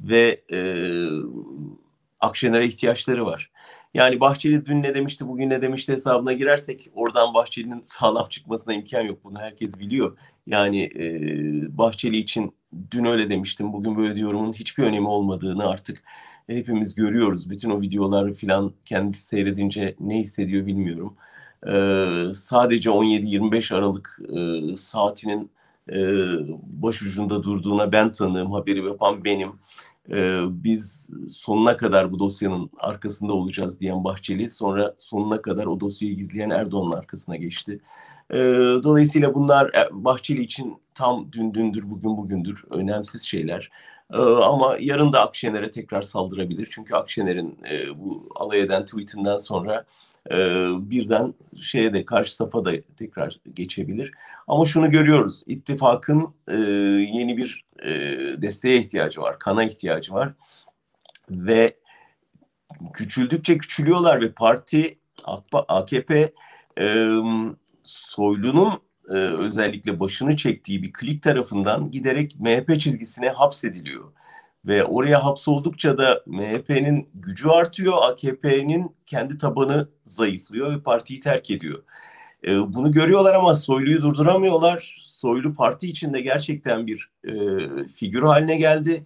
Ve 0.00 0.42
e, 0.52 0.58
Akşener'e 2.20 2.64
ihtiyaçları 2.66 3.26
var. 3.26 3.50
Yani 3.94 4.20
Bahçeli 4.20 4.66
dün 4.66 4.82
ne 4.82 4.94
demişti, 4.94 5.28
bugün 5.28 5.50
ne 5.50 5.62
demişti 5.62 5.92
hesabına 5.92 6.32
girersek 6.32 6.90
oradan 6.94 7.34
Bahçeli'nin 7.34 7.82
sağlam 7.84 8.28
çıkmasına 8.28 8.74
imkan 8.74 9.00
yok. 9.02 9.24
Bunu 9.24 9.38
herkes 9.38 9.78
biliyor. 9.78 10.18
Yani 10.46 10.82
e, 10.82 11.78
Bahçeli 11.78 12.16
için 12.16 12.54
dün 12.90 13.04
öyle 13.04 13.30
demiştim, 13.30 13.72
bugün 13.72 13.96
böyle 13.96 14.16
diyorumun 14.16 14.52
hiçbir 14.52 14.82
önemi 14.84 15.08
olmadığını 15.08 15.68
artık 15.68 16.02
hepimiz 16.46 16.94
görüyoruz. 16.94 17.50
Bütün 17.50 17.70
o 17.70 17.80
videoları 17.80 18.32
falan 18.32 18.74
kendisi 18.84 19.26
seyredince 19.26 19.96
ne 20.00 20.18
hissediyor 20.18 20.66
bilmiyorum. 20.66 21.16
Sadece 22.34 22.90
17-25 22.90 23.74
Aralık 23.74 24.20
saatinin 24.76 25.50
başucunda 26.62 27.42
durduğuna 27.42 27.92
ben 27.92 28.12
tanığım, 28.12 28.52
haberi 28.52 28.86
yapan 28.86 29.24
benim 29.24 29.52
biz 30.64 31.10
sonuna 31.28 31.76
kadar 31.76 32.12
bu 32.12 32.18
dosyanın 32.18 32.70
arkasında 32.78 33.32
olacağız 33.32 33.80
diyen 33.80 34.04
Bahçeli 34.04 34.50
sonra 34.50 34.94
sonuna 34.96 35.42
kadar 35.42 35.66
o 35.66 35.80
dosyayı 35.80 36.16
gizleyen 36.16 36.50
Erdoğan'ın 36.50 36.92
arkasına 36.92 37.36
geçti. 37.36 37.80
Dolayısıyla 38.82 39.34
bunlar 39.34 39.74
e, 39.74 39.88
Bahçeli 39.92 40.42
için 40.42 40.76
tam 40.94 41.32
dün 41.32 41.54
dündür 41.54 41.90
bugün 41.90 42.16
bugündür 42.16 42.64
önemsiz 42.70 43.22
şeyler. 43.22 43.70
Ama 44.42 44.76
yarın 44.80 45.12
da 45.12 45.20
Akşener'e 45.20 45.70
tekrar 45.70 46.02
saldırabilir. 46.02 46.68
Çünkü 46.70 46.94
Akşener'in 46.94 47.58
bu 47.96 48.28
alay 48.34 48.60
eden 48.60 48.84
tweetinden 48.84 49.36
sonra 49.36 49.84
e, 50.30 50.36
birden 50.90 51.34
şeye 51.60 51.92
de 51.92 52.04
karşı 52.04 52.34
safa 52.36 52.64
da 52.64 52.72
tekrar 52.96 53.40
geçebilir. 53.54 54.12
Ama 54.48 54.64
şunu 54.64 54.90
görüyoruz. 54.90 55.42
İttifakın 55.46 56.34
e, 56.48 56.56
yeni 57.14 57.36
bir 57.36 57.64
e, 57.82 57.90
desteğe 58.42 58.80
ihtiyacı 58.80 59.20
var. 59.20 59.38
Kana 59.38 59.64
ihtiyacı 59.64 60.12
var. 60.12 60.32
Ve 61.30 61.76
küçüldükçe 62.92 63.58
küçülüyorlar 63.58 64.20
ve 64.20 64.32
parti 64.32 64.98
AKP 65.68 66.32
e, 66.80 67.06
Soylu'nun 67.82 68.80
e, 69.08 69.12
özellikle 69.14 70.00
başını 70.00 70.36
çektiği 70.36 70.82
bir 70.82 70.92
klik 70.92 71.22
tarafından 71.22 71.90
giderek 71.90 72.36
MHP 72.40 72.80
çizgisine 72.80 73.28
hapsediliyor. 73.28 74.12
Ve 74.64 74.84
oraya 74.84 75.24
hapsoldukça 75.24 75.98
da 75.98 76.22
MHP'nin 76.26 77.08
gücü 77.14 77.48
artıyor, 77.48 77.94
AKP'nin 78.02 78.96
kendi 79.06 79.38
tabanı 79.38 79.88
zayıflıyor 80.04 80.72
ve 80.72 80.80
partiyi 80.80 81.20
terk 81.20 81.50
ediyor. 81.50 81.82
E, 82.46 82.74
bunu 82.74 82.92
görüyorlar 82.92 83.34
ama 83.34 83.54
Soylu'yu 83.54 84.02
durduramıyorlar. 84.02 85.04
Soylu 85.06 85.54
parti 85.54 85.88
içinde 85.88 86.20
gerçekten 86.20 86.86
bir 86.86 87.10
e, 87.24 87.32
figür 87.88 88.22
haline 88.22 88.56
geldi. 88.56 89.04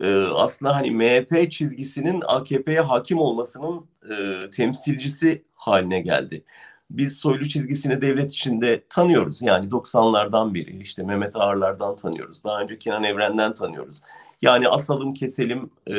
E, 0.00 0.14
aslında 0.34 0.76
hani 0.76 0.90
MHP 0.90 1.52
çizgisinin 1.52 2.22
AKP'ye 2.26 2.80
hakim 2.80 3.18
olmasının 3.18 3.86
e, 4.10 4.50
temsilcisi 4.50 5.44
haline 5.56 6.00
geldi. 6.00 6.44
Biz 6.90 7.16
Soylu 7.16 7.48
çizgisini 7.48 8.00
devlet 8.00 8.32
içinde 8.32 8.82
tanıyoruz. 8.88 9.42
Yani 9.42 9.66
90'lardan 9.66 10.54
beri 10.54 10.80
işte 10.80 11.02
Mehmet 11.02 11.36
Ağarlar'dan 11.36 11.96
tanıyoruz. 11.96 12.44
Daha 12.44 12.60
önce 12.60 12.78
Kenan 12.78 13.04
Evren'den 13.04 13.54
tanıyoruz. 13.54 14.00
Yani 14.42 14.68
asalım, 14.68 15.14
keselim, 15.14 15.70
e, 15.90 15.96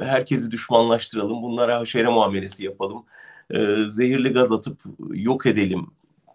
herkesi 0.00 0.50
düşmanlaştıralım, 0.50 1.42
bunlara 1.42 1.78
haşere 1.78 2.08
muamelesi 2.08 2.64
yapalım, 2.64 3.04
e, 3.50 3.76
zehirli 3.88 4.32
gaz 4.32 4.52
atıp 4.52 4.80
yok 5.10 5.46
edelim 5.46 5.86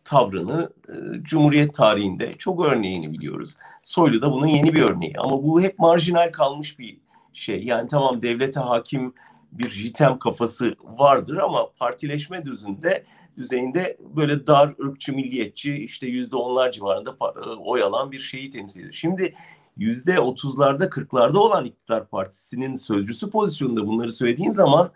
tavrını 0.03 0.69
e, 0.89 1.23
Cumhuriyet 1.23 1.73
tarihinde 1.73 2.33
çok 2.37 2.65
örneğini 2.65 3.13
biliyoruz. 3.13 3.55
Soylu 3.83 4.21
da 4.21 4.31
bunun 4.31 4.47
yeni 4.47 4.73
bir 4.73 4.81
örneği 4.81 5.13
ama 5.17 5.43
bu 5.43 5.61
hep 5.61 5.79
marjinal 5.79 6.31
kalmış 6.31 6.79
bir 6.79 6.97
şey. 7.33 7.63
Yani 7.63 7.87
tamam 7.87 8.21
devlete 8.21 8.59
hakim 8.59 9.13
bir 9.51 9.69
jitem 9.69 10.19
kafası 10.19 10.75
vardır 10.83 11.37
ama 11.37 11.69
partileşme 11.79 12.45
düzünde 12.45 13.05
düzeyinde 13.37 13.97
böyle 14.15 14.47
dar 14.47 14.73
ırkçı 14.83 15.13
milliyetçi 15.13 15.75
işte 15.75 16.07
yüzde 16.07 16.35
onlar 16.35 16.71
civarında 16.71 17.15
oy 17.57 17.83
alan 17.83 18.11
bir 18.11 18.19
şeyi 18.19 18.49
temsil 18.49 18.79
ediyor. 18.79 18.93
Şimdi 18.93 19.35
yüzde 19.77 20.19
otuzlarda 20.19 20.89
kırklarda 20.89 21.39
olan 21.39 21.65
iktidar 21.65 22.07
partisinin 22.07 22.75
sözcüsü 22.75 23.29
pozisyonunda 23.29 23.87
bunları 23.87 24.11
söylediğin 24.11 24.51
zaman 24.51 24.91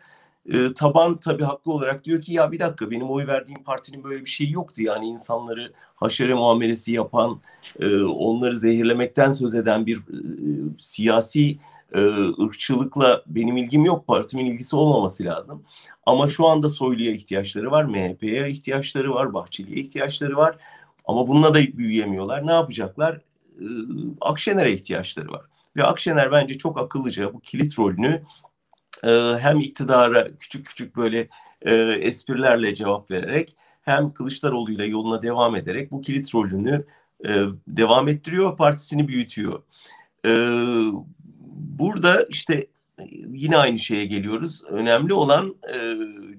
e, 0.53 0.73
taban 0.73 1.17
tabii 1.17 1.43
haklı 1.43 1.71
olarak 1.71 2.03
diyor 2.03 2.21
ki 2.21 2.33
ya 2.33 2.51
bir 2.51 2.59
dakika 2.59 2.91
benim 2.91 3.09
oy 3.09 3.27
verdiğim 3.27 3.63
partinin 3.63 4.03
böyle 4.03 4.21
bir 4.21 4.29
şeyi 4.29 4.51
yoktu. 4.51 4.81
Yani 4.81 5.05
insanları 5.07 5.73
haşere 5.95 6.33
muamelesi 6.33 6.91
yapan, 6.91 7.41
e, 7.79 8.01
onları 8.01 8.57
zehirlemekten 8.57 9.31
söz 9.31 9.55
eden 9.55 9.85
bir 9.85 9.97
e, 9.97 10.01
siyasi 10.77 11.57
e, 11.93 11.99
ırkçılıkla 12.43 13.23
benim 13.27 13.57
ilgim 13.57 13.85
yok. 13.85 14.07
Partimin 14.07 14.45
ilgisi 14.45 14.75
olmaması 14.75 15.23
lazım. 15.23 15.63
Ama 16.05 16.27
şu 16.27 16.47
anda 16.47 16.69
Soylu'ya 16.69 17.11
ihtiyaçları 17.11 17.71
var, 17.71 17.85
MHP'ye 17.85 18.49
ihtiyaçları 18.49 19.13
var, 19.13 19.33
Bahçeli'ye 19.33 19.81
ihtiyaçları 19.81 20.38
var. 20.38 20.57
Ama 21.05 21.27
bununla 21.27 21.53
da 21.53 21.59
büyüyemiyorlar. 21.59 22.47
Ne 22.47 22.51
yapacaklar? 22.51 23.21
E, 23.61 23.65
Akşener'e 24.21 24.73
ihtiyaçları 24.73 25.31
var. 25.31 25.45
Ve 25.75 25.83
Akşener 25.83 26.31
bence 26.31 26.57
çok 26.57 26.79
akıllıca 26.79 27.33
bu 27.33 27.39
kilit 27.39 27.79
rolünü 27.79 28.23
e, 29.03 29.09
hem 29.39 29.59
iktidara 29.59 30.35
küçük 30.37 30.65
küçük 30.65 30.95
böyle 30.95 31.27
e, 31.61 31.73
esprilerle 32.01 32.75
cevap 32.75 33.11
vererek 33.11 33.55
hem 33.81 34.13
Kılıçdaroğlu'yla 34.13 34.85
yoluna 34.85 35.21
devam 35.21 35.55
ederek 35.55 35.91
bu 35.91 36.01
kilit 36.01 36.35
rolünü 36.35 36.85
devam 37.67 38.07
ettiriyor, 38.07 38.57
partisini 38.57 39.07
büyütüyor. 39.07 39.63
burada 41.47 42.23
işte 42.23 42.67
yine 43.27 43.57
aynı 43.57 43.79
şeye 43.79 44.05
geliyoruz. 44.05 44.63
Önemli 44.69 45.13
olan 45.13 45.55
e, 45.73 45.77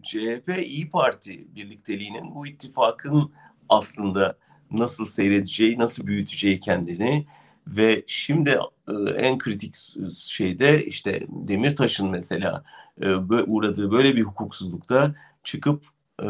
CHP 0.02 0.58
İyi 0.64 0.90
Parti 0.90 1.54
birlikteliğinin 1.54 2.34
bu 2.34 2.46
ittifakın 2.46 3.32
aslında 3.68 4.38
nasıl 4.70 5.04
seyredeceği, 5.04 5.78
nasıl 5.78 6.06
büyüteceği 6.06 6.60
kendini 6.60 7.26
ve 7.66 8.04
şimdi 8.06 8.58
e, 8.88 8.92
en 9.10 9.38
kritik 9.38 9.76
şeyde 10.16 10.84
işte 10.84 11.26
Demirtaş'ın 11.28 12.10
mesela 12.10 12.64
e, 13.02 13.14
uğradığı 13.46 13.90
böyle 13.90 14.16
bir 14.16 14.22
hukuksuzlukta 14.22 15.14
çıkıp 15.44 15.84
e, 16.22 16.26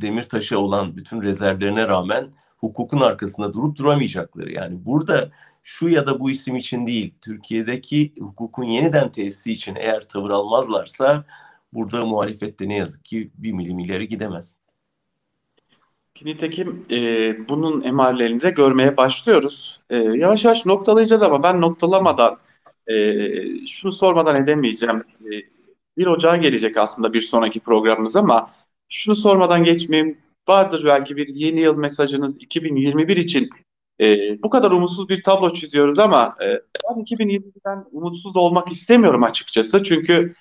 Demirtaş'a 0.00 0.58
olan 0.58 0.96
bütün 0.96 1.22
rezervlerine 1.22 1.88
rağmen 1.88 2.28
hukukun 2.58 3.00
arkasında 3.00 3.54
durup 3.54 3.76
duramayacakları. 3.76 4.52
Yani 4.52 4.84
burada 4.84 5.30
şu 5.62 5.88
ya 5.88 6.06
da 6.06 6.20
bu 6.20 6.30
isim 6.30 6.56
için 6.56 6.86
değil, 6.86 7.14
Türkiye'deki 7.20 8.12
hukukun 8.18 8.64
yeniden 8.64 9.12
tesisi 9.12 9.52
için 9.52 9.74
eğer 9.74 10.02
tavır 10.02 10.30
almazlarsa 10.30 11.24
burada 11.72 12.06
muhalefette 12.06 12.68
ne 12.68 12.76
yazık 12.76 13.04
ki 13.04 13.30
bir 13.34 13.52
milim 13.52 13.78
ileri 13.78 14.08
gidemez. 14.08 14.58
Nitekim 16.24 16.86
e, 16.90 17.48
bunun 17.48 17.82
emarelerini 17.82 18.40
de 18.40 18.50
görmeye 18.50 18.96
başlıyoruz. 18.96 19.80
E, 19.90 19.96
yavaş 19.96 20.44
yavaş 20.44 20.66
noktalayacağız 20.66 21.22
ama 21.22 21.42
ben 21.42 21.60
noktalamadan 21.60 22.38
e, 22.86 23.66
şunu 23.66 23.92
sormadan 23.92 24.36
edemeyeceğim. 24.36 25.04
E, 25.32 25.58
1 25.96 26.06
Ocağı 26.06 26.36
gelecek 26.36 26.76
aslında 26.76 27.12
bir 27.12 27.20
sonraki 27.20 27.60
programımız 27.60 28.16
ama 28.16 28.50
şunu 28.88 29.16
sormadan 29.16 29.64
geçmeyeyim. 29.64 30.18
Vardır 30.48 30.82
belki 30.84 31.16
bir 31.16 31.28
yeni 31.28 31.60
yıl 31.60 31.78
mesajınız 31.78 32.42
2021 32.42 33.16
için 33.16 33.48
e, 34.00 34.42
bu 34.42 34.50
kadar 34.50 34.70
umutsuz 34.70 35.08
bir 35.08 35.22
tablo 35.22 35.52
çiziyoruz 35.52 35.98
ama 35.98 36.36
e, 36.42 36.46
ben 36.84 37.02
2020'den 37.02 37.84
umutsuz 37.92 38.34
da 38.34 38.40
olmak 38.40 38.72
istemiyorum 38.72 39.22
açıkçası. 39.22 39.84
Çünkü 39.84 40.34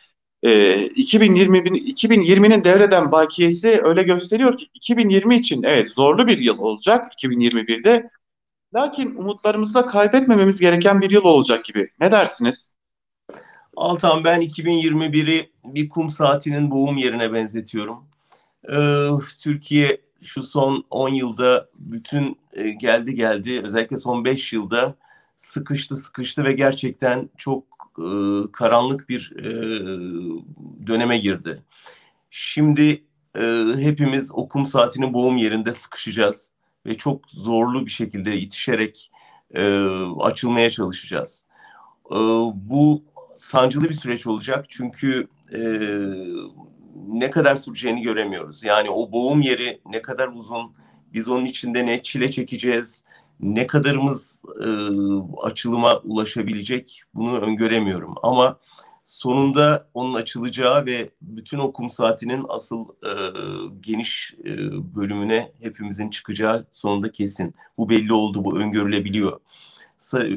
e, 0.48 0.86
2020 0.86 1.58
2020'nin 1.58 2.64
devreden 2.64 3.12
bakiyesi 3.12 3.82
öyle 3.84 4.04
gösteriyor 4.04 4.58
ki 4.58 4.68
2020 4.74 5.36
için 5.36 5.64
evet 5.64 5.92
zorlu 5.92 6.28
bir 6.28 6.40
yıl 6.40 6.58
olacak 6.58 7.14
2021'de. 7.24 8.10
Lakin 8.76 9.16
umutlarımızı 9.16 9.74
da 9.74 9.86
kaybetmememiz 9.86 10.60
gereken 10.60 11.02
bir 11.02 11.12
yıl 11.12 11.24
olacak 11.24 11.66
gibi. 11.66 11.90
Ne 12.00 12.12
dersiniz? 12.12 12.76
Altan 13.76 14.24
ben 14.24 14.42
2021'i 14.42 15.52
bir 15.64 15.90
kum 15.90 16.10
saatinin 16.10 16.72
boğum 16.72 16.98
yerine 16.98 17.34
benzetiyorum. 17.34 18.08
Ee, 18.72 19.10
Türkiye 19.44 20.02
şu 20.22 20.44
son 20.44 20.86
10 20.90 21.10
yılda 21.10 21.70
bütün 21.80 22.38
e, 22.54 22.70
geldi 22.70 23.16
geldi 23.16 23.62
özellikle 23.64 23.98
son 23.98 24.26
5 24.26 24.54
yılda 24.54 24.96
sıkıştı 25.38 25.96
sıkıştı 25.96 26.44
ve 26.44 26.54
gerçekten 26.54 27.30
çok 27.38 27.64
e, 28.00 28.08
karanlık 28.52 29.10
bir 29.10 29.34
e, 29.38 29.52
döneme 30.88 31.18
girdi. 31.18 31.64
Şimdi 32.30 33.04
e, 33.40 33.64
hepimiz 33.78 34.32
okum 34.34 34.66
saatinin 34.66 35.14
boğum 35.14 35.38
yerinde 35.38 35.74
sıkışacağız 35.74 36.54
ve 36.86 36.98
çok 36.98 37.32
zorlu 37.32 37.86
bir 37.86 37.92
şekilde 37.92 38.38
itişerek 38.38 39.12
e, 39.56 39.88
açılmaya 40.20 40.70
çalışacağız. 40.70 41.46
E, 42.12 42.18
bu 42.56 43.04
sancılı 43.36 43.84
bir 43.84 43.94
süreç 43.94 44.28
olacak 44.28 44.66
çünkü 44.70 45.28
e, 45.54 45.60
ne 47.08 47.32
kadar 47.32 47.56
süreceğini 47.56 48.02
göremiyoruz. 48.02 48.64
Yani 48.64 48.90
o 48.90 49.12
boğum 49.12 49.42
yeri 49.42 49.82
ne 49.86 50.02
kadar 50.02 50.28
uzun, 50.28 50.72
biz 51.14 51.30
onun 51.30 51.46
içinde 51.46 51.86
ne 51.86 52.04
çile 52.04 52.32
çekeceğiz, 52.32 53.04
ne 53.40 53.68
kadarımız 53.68 54.42
e, 54.60 54.70
açılıma 55.44 55.98
ulaşabilecek 55.98 57.02
bunu 57.14 57.38
öngöremiyorum. 57.38 58.16
Ama 58.24 58.60
sonunda 59.06 59.90
onun 59.94 60.14
açılacağı 60.14 60.86
ve 60.86 61.10
bütün 61.22 61.60
okum 61.60 61.90
saatinin 61.90 62.46
asıl 62.50 62.86
e, 63.04 63.12
geniş 63.80 64.36
e, 64.46 64.56
bölümüne 64.96 65.52
hepimizin 65.62 66.10
çıkacağı 66.10 66.66
sonunda 66.72 67.12
kesin. 67.12 67.56
Bu 67.78 67.90
belli 67.90 68.14
oldu, 68.14 68.46
bu 68.46 68.60
öngörülebiliyor. 68.60 69.40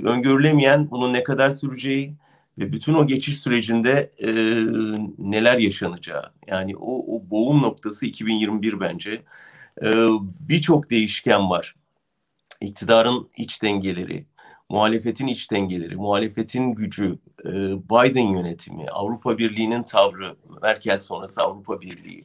Öngörülemeyen 0.05 0.91
bunun 0.91 1.13
ne 1.13 1.23
kadar 1.23 1.51
süreceği, 1.51 2.15
ve 2.61 2.73
bütün 2.73 2.95
o 2.95 3.07
geçiş 3.07 3.39
sürecinde 3.39 4.11
e, 4.19 4.29
neler 5.19 5.59
yaşanacağı 5.59 6.23
yani 6.47 6.77
o, 6.77 7.17
o 7.17 7.31
boğum 7.31 7.63
noktası 7.63 8.07
2021 8.07 8.81
bence 8.81 9.23
e, 9.83 9.89
birçok 10.41 10.91
değişken 10.91 11.51
var 11.51 11.75
iktidarın 12.61 13.31
iç 13.37 13.63
dengeleri 13.63 14.27
muhalefetin 14.69 15.27
iç 15.27 15.51
dengeleri 15.51 15.97
muhalefetin 15.97 16.75
gücü 16.75 17.19
e, 17.45 17.51
Biden 17.91 18.29
yönetimi 18.29 18.89
Avrupa 18.91 19.39
Birliği'nin 19.39 19.83
tavrı 19.83 20.37
Merkel 20.63 21.01
sonrası 21.01 21.43
Avrupa 21.43 21.81
Birliği 21.81 22.25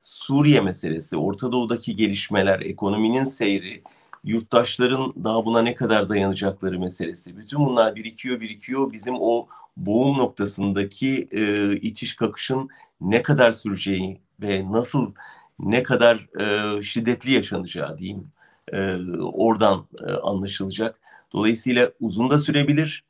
Suriye 0.00 0.60
meselesi 0.60 1.16
Orta 1.16 1.52
Doğu'daki 1.52 1.96
gelişmeler 1.96 2.60
ekonominin 2.60 3.24
seyri 3.24 3.82
yurttaşların 4.24 5.14
daha 5.24 5.46
buna 5.46 5.62
ne 5.62 5.74
kadar 5.74 6.08
dayanacakları 6.08 6.78
meselesi. 6.78 7.36
Bütün 7.36 7.66
bunlar 7.66 7.94
birikiyor 7.94 8.40
birikiyor. 8.40 8.92
Bizim 8.92 9.14
o 9.20 9.46
boğum 9.76 10.18
noktasındaki 10.18 11.28
e, 11.32 11.72
itiş 11.76 12.16
kakışın 12.16 12.68
ne 13.00 13.22
kadar 13.22 13.52
süreceği 13.52 14.20
ve 14.40 14.72
nasıl 14.72 15.14
ne 15.58 15.82
kadar 15.82 16.28
e, 16.40 16.82
şiddetli 16.82 17.32
yaşanacağı 17.32 17.98
diyeyim 17.98 18.32
e, 18.72 18.96
oradan 19.22 19.88
e, 20.08 20.12
anlaşılacak. 20.12 21.00
Dolayısıyla 21.32 21.92
uzun 22.00 22.30
da 22.30 22.38
sürebilir. 22.38 23.04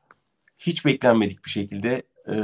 Hiç 0.58 0.84
beklenmedik 0.84 1.44
bir 1.44 1.50
şekilde 1.50 2.02
e, 2.28 2.34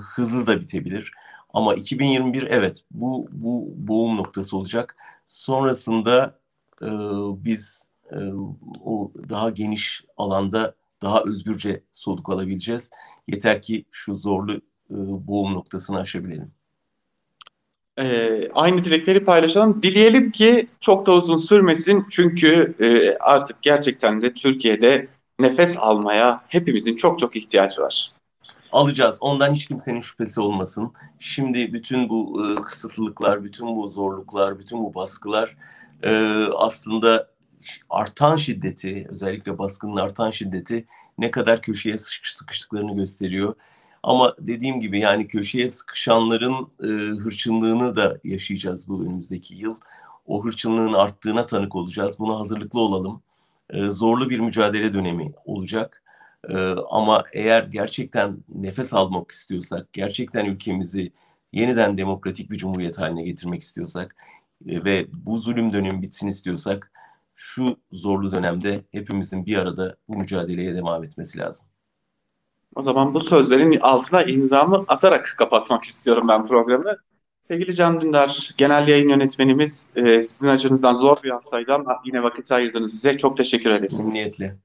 hızlı 0.00 0.46
da 0.46 0.60
bitebilir. 0.60 1.12
Ama 1.54 1.74
2021 1.74 2.42
evet 2.42 2.84
bu 2.90 3.28
bu 3.32 3.74
boğum 3.76 4.16
noktası 4.16 4.56
olacak. 4.56 4.96
Sonrasında 5.26 6.40
e, 6.82 6.88
biz 7.44 7.88
e, 8.12 8.16
o 8.84 9.12
daha 9.28 9.50
geniş 9.50 10.04
alanda 10.16 10.74
daha 11.02 11.22
özgürce 11.22 11.82
soluk 11.92 12.30
alabileceğiz. 12.30 12.90
Yeter 13.28 13.62
ki 13.62 13.84
şu 13.90 14.14
zorlu 14.14 14.52
e, 14.90 14.94
boğum 15.28 15.54
noktasını 15.54 16.00
aşabilelim. 16.00 16.57
Ee, 17.98 18.48
aynı 18.54 18.84
dilekleri 18.84 19.24
paylaşalım. 19.24 19.82
Dileyelim 19.82 20.32
ki 20.32 20.68
çok 20.80 21.06
da 21.06 21.12
uzun 21.12 21.36
sürmesin 21.36 22.06
çünkü 22.10 22.74
e, 22.80 23.18
artık 23.18 23.62
gerçekten 23.62 24.22
de 24.22 24.34
Türkiye'de 24.34 25.08
nefes 25.38 25.76
almaya 25.76 26.44
hepimizin 26.48 26.96
çok 26.96 27.18
çok 27.18 27.36
ihtiyacı 27.36 27.82
var. 27.82 28.12
Alacağız. 28.72 29.18
Ondan 29.20 29.54
hiç 29.54 29.66
kimsenin 29.66 30.00
şüphesi 30.00 30.40
olmasın. 30.40 30.92
Şimdi 31.18 31.72
bütün 31.72 32.08
bu 32.08 32.46
e, 32.46 32.54
kısıtlılıklar, 32.54 33.44
bütün 33.44 33.76
bu 33.76 33.88
zorluklar, 33.88 34.58
bütün 34.58 34.78
bu 34.78 34.94
baskılar 34.94 35.56
e, 36.02 36.42
aslında 36.56 37.28
artan 37.90 38.36
şiddeti, 38.36 39.06
özellikle 39.10 39.58
baskının 39.58 39.96
artan 39.96 40.30
şiddeti 40.30 40.84
ne 41.18 41.30
kadar 41.30 41.62
köşeye 41.62 41.96
sıkıştıklarını 42.24 42.96
gösteriyor. 42.96 43.54
Ama 44.02 44.34
dediğim 44.40 44.80
gibi 44.80 45.00
yani 45.00 45.26
köşeye 45.28 45.68
sıkışanların 45.68 46.68
e, 46.82 46.86
hırçınlığını 47.22 47.96
da 47.96 48.18
yaşayacağız 48.24 48.88
bu 48.88 49.04
önümüzdeki 49.04 49.54
yıl. 49.54 49.76
O 50.26 50.44
hırçınlığın 50.44 50.92
arttığına 50.92 51.46
tanık 51.46 51.76
olacağız. 51.76 52.18
Buna 52.18 52.38
hazırlıklı 52.40 52.80
olalım. 52.80 53.22
E, 53.70 53.86
zorlu 53.86 54.30
bir 54.30 54.40
mücadele 54.40 54.92
dönemi 54.92 55.32
olacak. 55.44 56.02
E, 56.50 56.56
ama 56.90 57.24
eğer 57.32 57.62
gerçekten 57.64 58.38
nefes 58.48 58.94
almak 58.94 59.30
istiyorsak, 59.30 59.92
gerçekten 59.92 60.44
ülkemizi 60.44 61.12
yeniden 61.52 61.96
demokratik 61.96 62.50
bir 62.50 62.56
cumhuriyet 62.56 62.98
haline 62.98 63.22
getirmek 63.22 63.62
istiyorsak 63.62 64.16
e, 64.66 64.84
ve 64.84 65.06
bu 65.12 65.38
zulüm 65.38 65.72
dönemi 65.72 66.02
bitsin 66.02 66.28
istiyorsak 66.28 66.92
şu 67.34 67.80
zorlu 67.92 68.32
dönemde 68.32 68.84
hepimizin 68.92 69.46
bir 69.46 69.56
arada 69.58 69.96
bu 70.08 70.16
mücadeleye 70.16 70.74
devam 70.74 71.04
etmesi 71.04 71.38
lazım. 71.38 71.67
O 72.74 72.82
zaman 72.82 73.14
bu 73.14 73.20
sözlerin 73.20 73.80
altına 73.80 74.22
imzamı 74.22 74.84
atarak 74.88 75.34
kapatmak 75.38 75.84
istiyorum 75.84 76.28
ben 76.28 76.46
programı. 76.46 76.96
Sevgili 77.42 77.74
Can 77.74 78.00
Dündar, 78.00 78.50
genel 78.56 78.88
yayın 78.88 79.08
yönetmenimiz, 79.08 79.90
e, 79.96 80.22
sizin 80.22 80.48
açınızdan 80.48 80.94
zor 80.94 81.22
bir 81.22 81.30
haftaydı 81.30 81.74
ama 81.74 82.02
yine 82.04 82.22
vakit 82.22 82.52
ayırdınız 82.52 82.92
bize. 82.92 83.18
Çok 83.18 83.36
teşekkür 83.36 83.70
ederiz. 83.70 83.98
Memnuniyetle. 83.98 84.56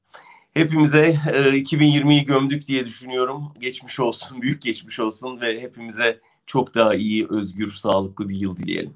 Hepimize 0.54 1.08
e, 1.34 1.40
2020'yi 1.40 2.26
gömdük 2.26 2.68
diye 2.68 2.86
düşünüyorum. 2.86 3.44
Geçmiş 3.60 4.00
olsun, 4.00 4.42
büyük 4.42 4.62
geçmiş 4.62 5.00
olsun 5.00 5.42
ve 5.42 5.62
hepimize 5.62 6.20
çok 6.46 6.76
daha 6.76 6.96
iyi, 6.96 7.28
özgür, 7.30 7.72
sağlıklı 7.72 8.30
bir 8.30 8.36
yıl 8.36 8.58
dileyelim. 8.58 8.94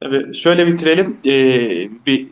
Tabii 0.00 0.34
şöyle 0.34 0.66
bitirelim. 0.66 1.16
Ee, 1.26 1.88
bir 2.06 2.28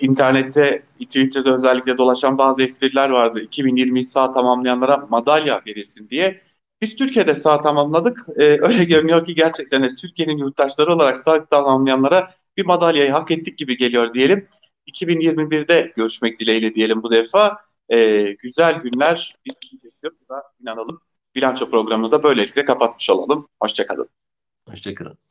internette, 0.00 0.82
Twitter'da 1.00 1.54
özellikle 1.54 1.98
dolaşan 1.98 2.38
bazı 2.38 2.62
espriler 2.62 3.10
vardı. 3.10 3.40
2020'yi 3.42 4.04
sağ 4.04 4.32
tamamlayanlara 4.32 5.06
madalya 5.10 5.62
verilsin 5.66 6.08
diye. 6.08 6.42
Biz 6.80 6.96
Türkiye'de 6.96 7.34
sağ 7.34 7.60
tamamladık. 7.60 8.26
Ee, 8.36 8.42
öyle 8.44 8.84
görünüyor 8.84 9.26
ki 9.26 9.34
gerçekten 9.34 9.82
de 9.82 9.96
Türkiye'nin 9.96 10.38
yurttaşları 10.38 10.94
olarak 10.94 11.18
sağ 11.18 11.44
tamamlayanlara 11.44 12.30
bir 12.56 12.66
madalyayı 12.66 13.10
hak 13.10 13.30
ettik 13.30 13.58
gibi 13.58 13.76
geliyor 13.76 14.14
diyelim. 14.14 14.48
2021'de 14.86 15.92
görüşmek 15.96 16.40
dileğiyle 16.40 16.74
diyelim 16.74 17.02
bu 17.02 17.10
defa. 17.10 17.58
Ee, 17.92 18.36
güzel 18.42 18.74
günler 18.74 19.36
biz 19.46 19.54
inanalım. 20.60 21.00
bilanço 21.34 21.70
programını 21.70 22.10
da 22.10 22.22
böylelikle 22.22 22.64
kapatmış 22.64 23.10
olalım. 23.10 23.48
Hoşçakalın. 23.60 24.08
Hoşçakalın. 24.68 25.25